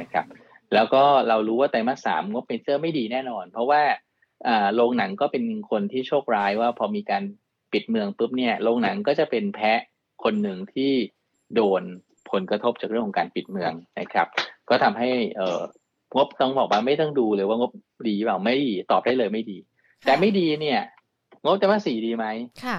[0.00, 0.26] นะครับ
[0.74, 3.82] แล้วก็เรารู้ว่าไตรมาสสามงบเมเจอร์ไม่ดีแน่นอน เพราะว่า
[4.46, 7.22] อ่าโรงหนังก็เป็นคนที่โชคร้ายว่าพอมีการ
[7.72, 9.72] ปิดเมืองปุ๊บเนี่ยโรงหนังก็จะเป็น player
[10.24, 10.92] คนหนึ่งที่
[11.56, 11.82] โดน
[12.30, 14.26] ผลกระทบจากเรื่องของการปิดเมืองนะครับ
[14.68, 15.60] ก็ทำให้เอ่อ
[16.16, 17.72] งบต้องบอกว่าไม่ต้องดูเลยว่างบ
[18.08, 19.58] ดีเปล่าไม่ดีตอบได้เลยไม่ดี
[20.06, 20.80] แต่ไม่ดีเนี่ย
[21.44, 22.26] งบไตรมาสสี่ดีไหม
[22.64, 22.78] ค่ะ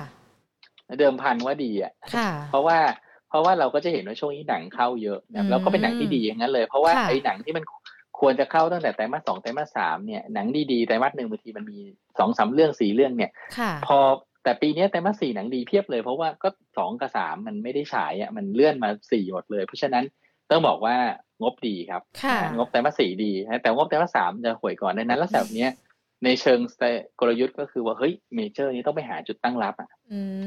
[1.00, 1.92] เดิมพันว่าดีอะ
[2.50, 2.78] เพราะว่า
[3.30, 7.64] เพราะว่าเราก็จะเห็นว่าช่วงนี้หนังเข้าเยอะนะแล้วก็เป็นหนังที่ดีอย่างนั้นเลย เพราะว่าไอ้หนังที่มัน
[8.20, 11.80] ควรจะเข้าตั้งแต่ไตรมาสสองไตรมาสสามเนี่ยหนังดีๆไตรมาสหนึ่งบางทีมันมี
[12.20, 13.32] สองสาเรื่องสี่เรื่องเนี่ย
[13.88, 13.98] พอ
[14.44, 20.04] แต่ปีนี้แต่มาสี่หนังดีเพียบเลย เพราะว่าก็สองกับสามมันไม่ได้ฉายอะมันเลื่อนมาสี่หมดเลย เพราะฉะนั้น
[20.50, 20.96] ต้องบอกว่า
[21.42, 22.02] งบดีครับ
[22.56, 23.32] งบแต่มาสี่ดี
[23.62, 25.68] แต่งบแต่มาสามจะห่วยก่อนในนั้นแล้วแบบนี้
[26.26, 26.60] ในเชิง
[27.20, 29.90] กลยุทธ์ก็คือว่าเฮ้ยเมเจอร์นี้ต้องไปหาจุดตั้งรับอะ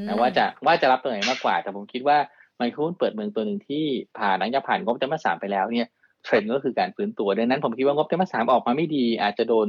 [0.07, 2.17] นะว่าจะว่าจะรับตัวไหนมากกว่า แต่ผมคิดว่า
[2.59, 3.85] มันคุ้นเปิดเมืองตัวหนึ่งที่
[4.17, 5.87] ผ่านหลังจากผ่านงบแต่มาสามไปแล้วเนี่ย
[6.23, 9.67] เทรนด์ก็คือการฟื้นตัวดังนั้นผมคิดว่างบแต่มาสามออกมาไม่ดี อาจจะโดน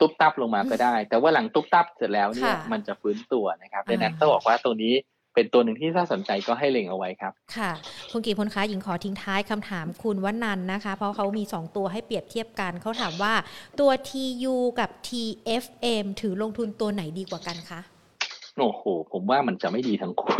[0.00, 4.94] ตุ๊บตับลงมาก็ได้ แต่ว่าหลังตุ๊บตับเสร็จแล้วเนี่ยมันจะฟื้นตัวนะครับดังนั้นต้องบอกว่าตัวนี้
[5.34, 7.70] เป็นตัวหนึ่งที่ถ้าสนใจก็ให้เล็งเอาไว้ครับ ค่ะ
[8.12, 13.32] คุณกีพลคะหญิงขอทิ้งท้ายคำถามคุณวันันนะคะ เพราะเขามี 2 ตัวให้เปรียบเทียบกัน เขาถามว่า
[13.80, 17.80] ตัว TU กับ TFM ถือลงทุนตัวไหนดีกว่ากันคะ
[18.58, 18.82] โอ้โห
[19.12, 20.36] ผมว่ามันจะไม่ดีทั้งคู่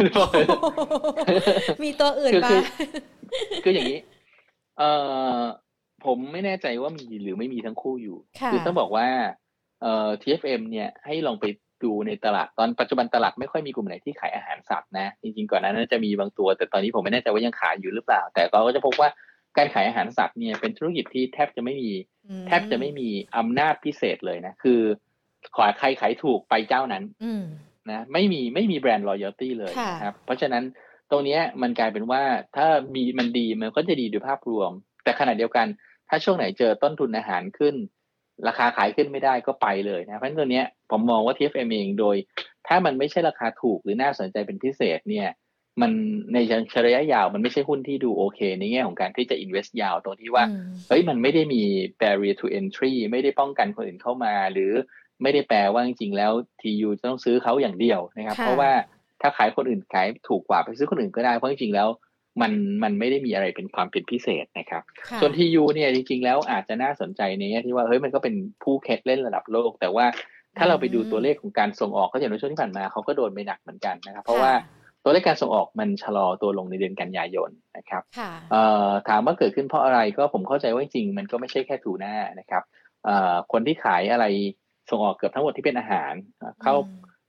[1.85, 2.51] มีตัวอื่นปะ
[3.65, 3.99] คืออย่างนี้
[4.79, 4.83] เอ
[5.39, 5.41] อ
[6.05, 8.17] ผมไม่แน่ใจว่ามีหรือไม่มีทั้งคู่อยู่
[8.53, 9.07] คือต้องบอกว่า
[9.85, 11.45] เเอ่อ TFM เนี่ยให้ลองไป
[11.85, 19.09] ดูในตลาดตอนปัจจุบันตลาดไม่ค่อยมีกลุ่มไหนที่ขายอาหารสัตว์นะ จริงๆก่อนหน้านั้นจะมีบางตัว แต่ตอนนี้ผมไม่แน่ใจว่ายังขายอยู่หรือเปล่า แต่เราก็จะพบว่า
[19.57, 21.91] การขายอาหารสัตว์เนี่ยเป็นธุรกิจที่แทบจะไม่มี
[22.47, 24.81] แทบจะไม่มีอำนาจพิเศษเลยนะ คือ
[25.55, 27.05] ขอใครขายถูกไปเจ้านั้น
[27.91, 30.65] นะไม่มีไม่มีแบรนด์ loyalty เลยนะครับเพราะฉะนั้น
[31.11, 32.23] ตรงนี้มันกลายเป็นว่า
[32.57, 34.71] ถ้ามีมันดีมันก็จะดีโดยภาพรวม
[35.05, 35.67] แต่ขณะเดียวกัน
[36.09, 37.75] ถ้าช่วงไหนเจอต้นทุนอาหารขึ้น
[38.49, 42.17] ราคาขายขึ้นไม่ได้ก็ไปเลยนะเพราะฉะนั้นตัวนี้ผมมองว่า TFM เองโดย
[42.69, 45.29] ถ้ามันไม่ใช่ราคาถูกหรือน่าสนใจเป็นพิเศษเนี่ย
[45.81, 45.93] มัน
[46.35, 46.39] ใน
[46.71, 50.45] เฉระยะยาวมันไม่ใช่หุ้นที่ดูโอเค ในแง่ของการที่จะ invest ยาวตรงที่ว่า
[50.89, 51.63] เฮ้ยมันไม่ได้มี
[52.01, 54.73] barrier to entry ไม่ได้ป้องกันคนอื่นเข้ามา หรือ
[55.23, 56.33] ไม่ได้แปลว่าจริงๆแล้ว
[56.63, 58.71] TU จะต้องซื้อเขาอย่างเดียวนะครับ เพราะว่า
[59.21, 61.89] ถ้าขายคนอื่นขายถูกกว่าไปซื้อคนอื่นก็ได้เพราะจริงๆแล้ว
[62.41, 64.83] มันมันไม่ได้มีอะไรเป็นความเป็นพิเศษนะครับ
[65.21, 70.07] ส่วน TU เนี่ยจริงๆแล้วอาจจะน่าสนใจในแง่ที่ว่าเฮ้ยมันก็เป็นผู้แคทเล่นระดับโลก แต่ว่า
[70.59, 74.53] ถ้าเราไปดูตัวเลขของการส่งออกก็อย่างในช่วงที่ผ่านมาเขาก็โดนไปหนักเหมือนกันนะครับ เพราะว่า
[75.05, 78.03] ตัวเลขการส่งออกมันชะลอตัวลงในเดือนกันยายนนะครับ
[79.09, 82.63] ถามว่าเกิดขึ้นเพราะอะไรก็ผมเข้าใจว่าจริงมันก็ไม่ใช่แค่ถูหน้านะครับ
[83.53, 84.25] คนที่ขายอะไร
[84.91, 86.13] ส่งออกเกือบทั้งหมดที่เป็นอาหาร
[86.65, 86.79] ข้าว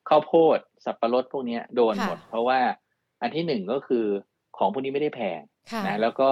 [0.09, 2.59] ข้าวโพดสับปะรดพวกนี้โดนหมด เพราะว่า
[3.21, 4.05] อันที่หนึ่งก็คือ
[4.57, 5.39] ของพวกนี้ไม่ได้แพง
[5.87, 6.29] นะแล้วก็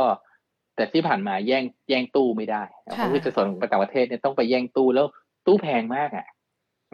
[0.75, 5.05] แต่ที่ผ่านมาแย่งแย่งตู้ไม่ได้เพราะคือจะส่งไปต่างประเทศเนี่ยต้องไปแย่งตู้แล้ว
[5.47, 6.27] ตู้แพงมากอะ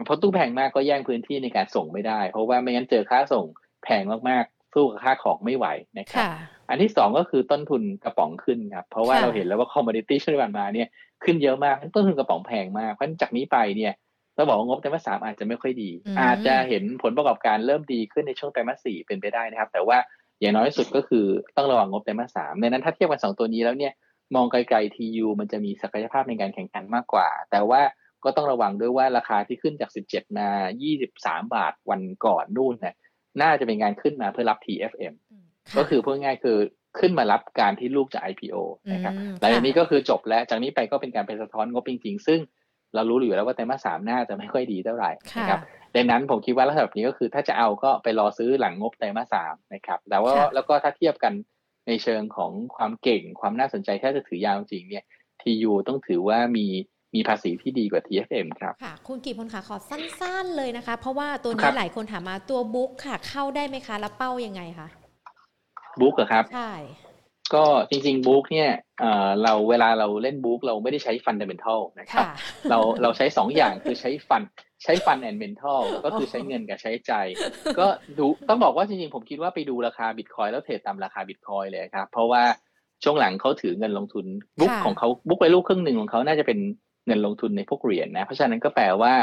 [0.04, 3.44] เพราะตู้แพงมากก็แย่งพื้นที่ในการส่งไม่ได้ เพราะว่าไม่งั้นเจอค่าส่ง
[3.84, 5.66] แพงมากๆสู้กับค่าของไม่ไหว
[5.98, 6.24] นะครับ
[6.68, 10.88] อันที่สองก็คือต้นทุนกระป๋องขึ้นครับเพราะว่าเราเห็นแล้วว่าคอมมอดิตี้ช่วงที่ผ่านมาเนี่ย
[11.24, 13.92] ขึ้นเยอะมากต้นทุนกระป๋องแพงมากเพราะจากนี้ไปเนี่ย
[14.36, 19.98] เราบอกว่างบไตรมาสสามอาจจะไม่ค่อยดี อาจจะเห็นผลประกอบการเริ่มดีขึ้นในช่วงไตรมาสสี่เป็นไปได้นะครับ แต่ว่า
[20.40, 21.26] อย่างน้อยสุดก็คือ
[21.56, 23.92] ต้องระวังงบไตรมาสสามในนั้นถ้าเทียบกันสองตัวนี้แล้วเนี่ย
[24.34, 27.82] มองไกลๆ TU มันจะมีศักยภาพในการแข่งขันมากกว่า แต่ว่า
[28.24, 30.48] ก็ต้องระวังด้วยว่าราคาที่ขึ้นจาก 17 มา
[31.00, 32.94] 23 บาทวันก่อนนู่นเนี่ย
[33.42, 35.14] น่าจะเป็นการขึ้นมาเพื่อรับ TFM
[35.76, 36.58] ก็คือพูดง่ายคือ
[36.98, 38.56] ขึ้นมารับการที่ลูกจะ IPO
[38.92, 42.40] นะครับหลังจากนี้ก็คือจบแล้ว จากนี้ไปก็เป็นการไปสะท้อนงบจริง ๆ ซึ่ง
[42.94, 45.60] เรารู้อยู่แล้วว่าไตรมาสสามน่าจะไม่ค่อยดีเท่าไหร่นะครับ
[45.96, 51.32] ดังนั้นผมคิดว่าลักษณะแบบนี้ก็คือถ้าจะเอาก็ไปรอซื้อหลังงบไตรมาสสามนะครับแต่ว่าแล้วก็ถ้าเทียบกัน
[51.88, 55.04] ในเชิงของความเก่งความน่าสนใจถ้าจะถือยาวจริงเนี่ย
[55.42, 56.66] TU ต้องถือว่ามี
[57.14, 64.88] มีภาษีที่ดีกว่า TFM ครับ ค่ะ คุณกิตพลค่ะขอสั้นๆเลยนะคะ เพราะว่าตัวนี้หลายคนถามมาตัวบรู๊คค่ะ เข้าได้ไหมคะแล้วเป้ายังไงคะ
[66.00, 66.72] บรู๊คเหรอครับ ใช่
[67.54, 68.70] ก็จริงๆบรู๊คเนี่ย
[69.42, 72.26] เราเวลาเราเล่นบรู๊คเราไม่ได้ใช้ fundamental นะครับ
[72.70, 74.42] เราเราใช้สองอย่างคือใช้ fund
[74.82, 77.12] ใช้ fund and mental ก็คือใช้เงินกับใช้ใจ
[77.80, 77.86] ก็
[78.18, 82.42] ดูต้องบอกว่าจริงๆ ผมคิดว่าไปดูราคาบิตคอยน์แล้วเทรดตามราคาบิตคอยน์เลยครับ เพราะว่า
[83.04, 84.26] ช่วงหลังเขาถือเงินลงทุน
[84.60, 86.58] บรู๊คของเขาบรู๊คไปลูกครึ่งหนึ่งของเขาน่าจะเป็น
[87.06, 89.14] เงินลงทุนในพวกเหรียญนะ เพราะฉะนั้นก็แปลว่า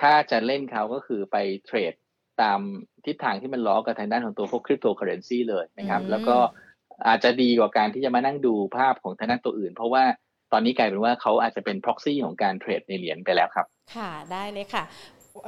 [0.00, 1.36] ถ้าจะเล่นเขาก็คือไป
[1.66, 1.92] เทรด
[2.42, 2.60] ตาม
[3.06, 6.36] ทิศทางที่มันล้อกับทางด้านของตัวพวกคริปโตเคอเรนซีเลยนะครับ แล้วก็
[7.08, 10.04] อาจจะดีกว่าการที่จะมานั่งดูภาพของทางด้านตัวอื่น เพราะว่า
[10.52, 14.82] ตอนนี้กลายเป็นว่าเขาอาจจะเป็น proxy ของการเทรดในเหรียญไปแล้วครับ ค่ะได้เลยค่ะ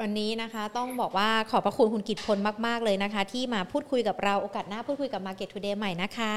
[0.01, 6.35] วันนี้นะคะต้องบอกว่าขอบพระคุณคุณกิตพลมาก ๆ เลยนะคะ ที่มาพูดคุยกับเราโอกาสหน้าพูดคุยกับ Market Today ใหม่นะคะ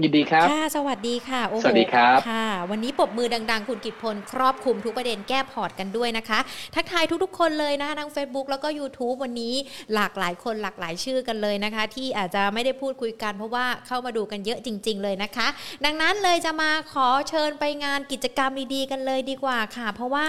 [0.00, 6.38] ยินดีครับ ค่ะ สวัสดีค่ะ โอ้โหสวัสดีครับ ค่ะ วันนี้ปรบมือดัง ๆ คุณกิตพล ครอบคลุมทุกประเด็นแก้พอร์ตกันด้วยนะคะ
[6.74, 9.54] ทักทายทุกๆ คนเลยนะคะทั้ง Facebook แล้วก็ YouTube วันนี้
[9.94, 15.46] หลากหลายคนหลากหลายชื่อกันเลยนะคะ ที่อาจจะไม่ได้พูดคุยกันเพราะว่าเข้ามาดูกันเยอะจริง ๆ เลยนะคะ
[15.84, 20.26] ดังนั้นเลยจะมาขอเชิญไปงานกิจกรรมดีๆ กันเลยดีกว่าค่ะ เพราะว่า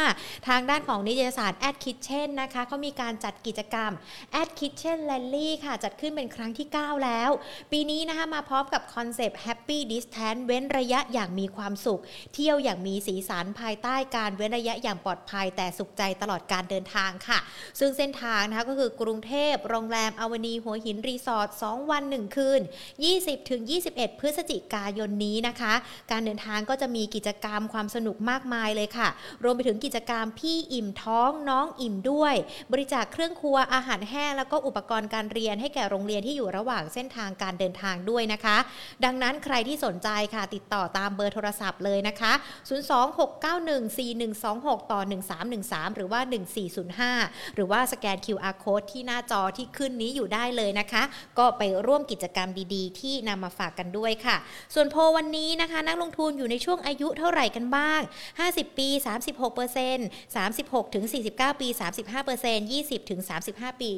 [0.48, 3.92] ทางด้านของนิตยสาร Ad Kitchen นะคะเขามีการจัดกิจกรรม
[4.42, 7.30] Ad Kitchen Rally ค่ะ จัดขึ้นเป็นครั้งที่ 9 แล้ว
[7.72, 12.02] ปีนี้นะคะมาพร้อมกับคอนเซปต์ Happy Distance นเว้นระยะอย่างมีความสุข
[12.34, 17.40] เที่ยวอย่างมีสีสันภายใต้การเว้นระยะอย่างปลอดภัย แต่สุขใจตลอดการเดินทางค่ะ
[17.80, 22.62] ซึ่งเส้นทางนะคะก็คือกรุงเทพโรงแรมอวานีหัวหินรีสอร์ท2วัน 1 คืน
[23.40, 25.74] 20-21 พฤศจิกายนนี้นะคะ
[26.12, 29.08] การเดินทางก็จะมีกิจกรรมความสนุกมากมายเลยค่ะ
[29.44, 32.36] รวมไปถึงกิจกรรมพี่อิ่มท้องน้องอิ่มด้วย
[32.72, 38.58] บริจาคเครื่องครัวอาหารแห้งแล้วก็อุปกรณ์การเรียนให้แก่โรงเรียนที่อยู่ระหว่างเส้นทางการเดินทางด้วยนะคะ
[39.06, 42.34] ดังนั้นใครที่สนใจค่ะ ติดต่อตามเบอร์โทรศัพท์เลยนะคะ
[42.70, 45.02] 026914126 ต่อ
[45.54, 46.22] 1313 หรือว่า
[46.88, 51.04] 1405 หรือว่าสแกน QR code ที่หน้าจอที่ขึ้นนี้อยู่ได้เลยนะคะ
[51.40, 54.38] ก็ไปร่วมกิจกรรมดีๆ ที่นำมาฝากกันด้วยค่ะ
[54.74, 58.02] ส่วนโพวันนี้นะคะ นักลงทุนอยู่ในช่วงอายุเท่าไหร่กันบ้าง
[58.40, 58.90] 50 ปี
[59.68, 61.68] 36% 36ถึง49 ปี
[62.22, 63.22] 35% 20ถึง
[63.52, 63.90] 35 ปี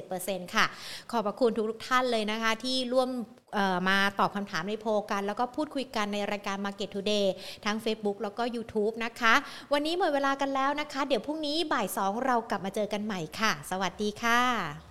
[0.00, 0.64] 27%ค่ะ
[1.10, 3.10] ขอบพระคุณทุกท่านเลยนะคะ ที่ร่วม
[3.88, 7.26] มาตอบคำถามในโพลกัน แล้วก็พูดคุยกันในรายการ Market Today
[7.64, 9.34] ทั้ง Facebook แล้วก็ YouTube นะคะ
[9.72, 14.89] วันนี้หมดเวลากันแล้วนะคะ เดี๋ยวพรุ่งนี้บ่าย 2 เรากลับมาเจอกันใหม่ค่ะ สวัสดีค่ะ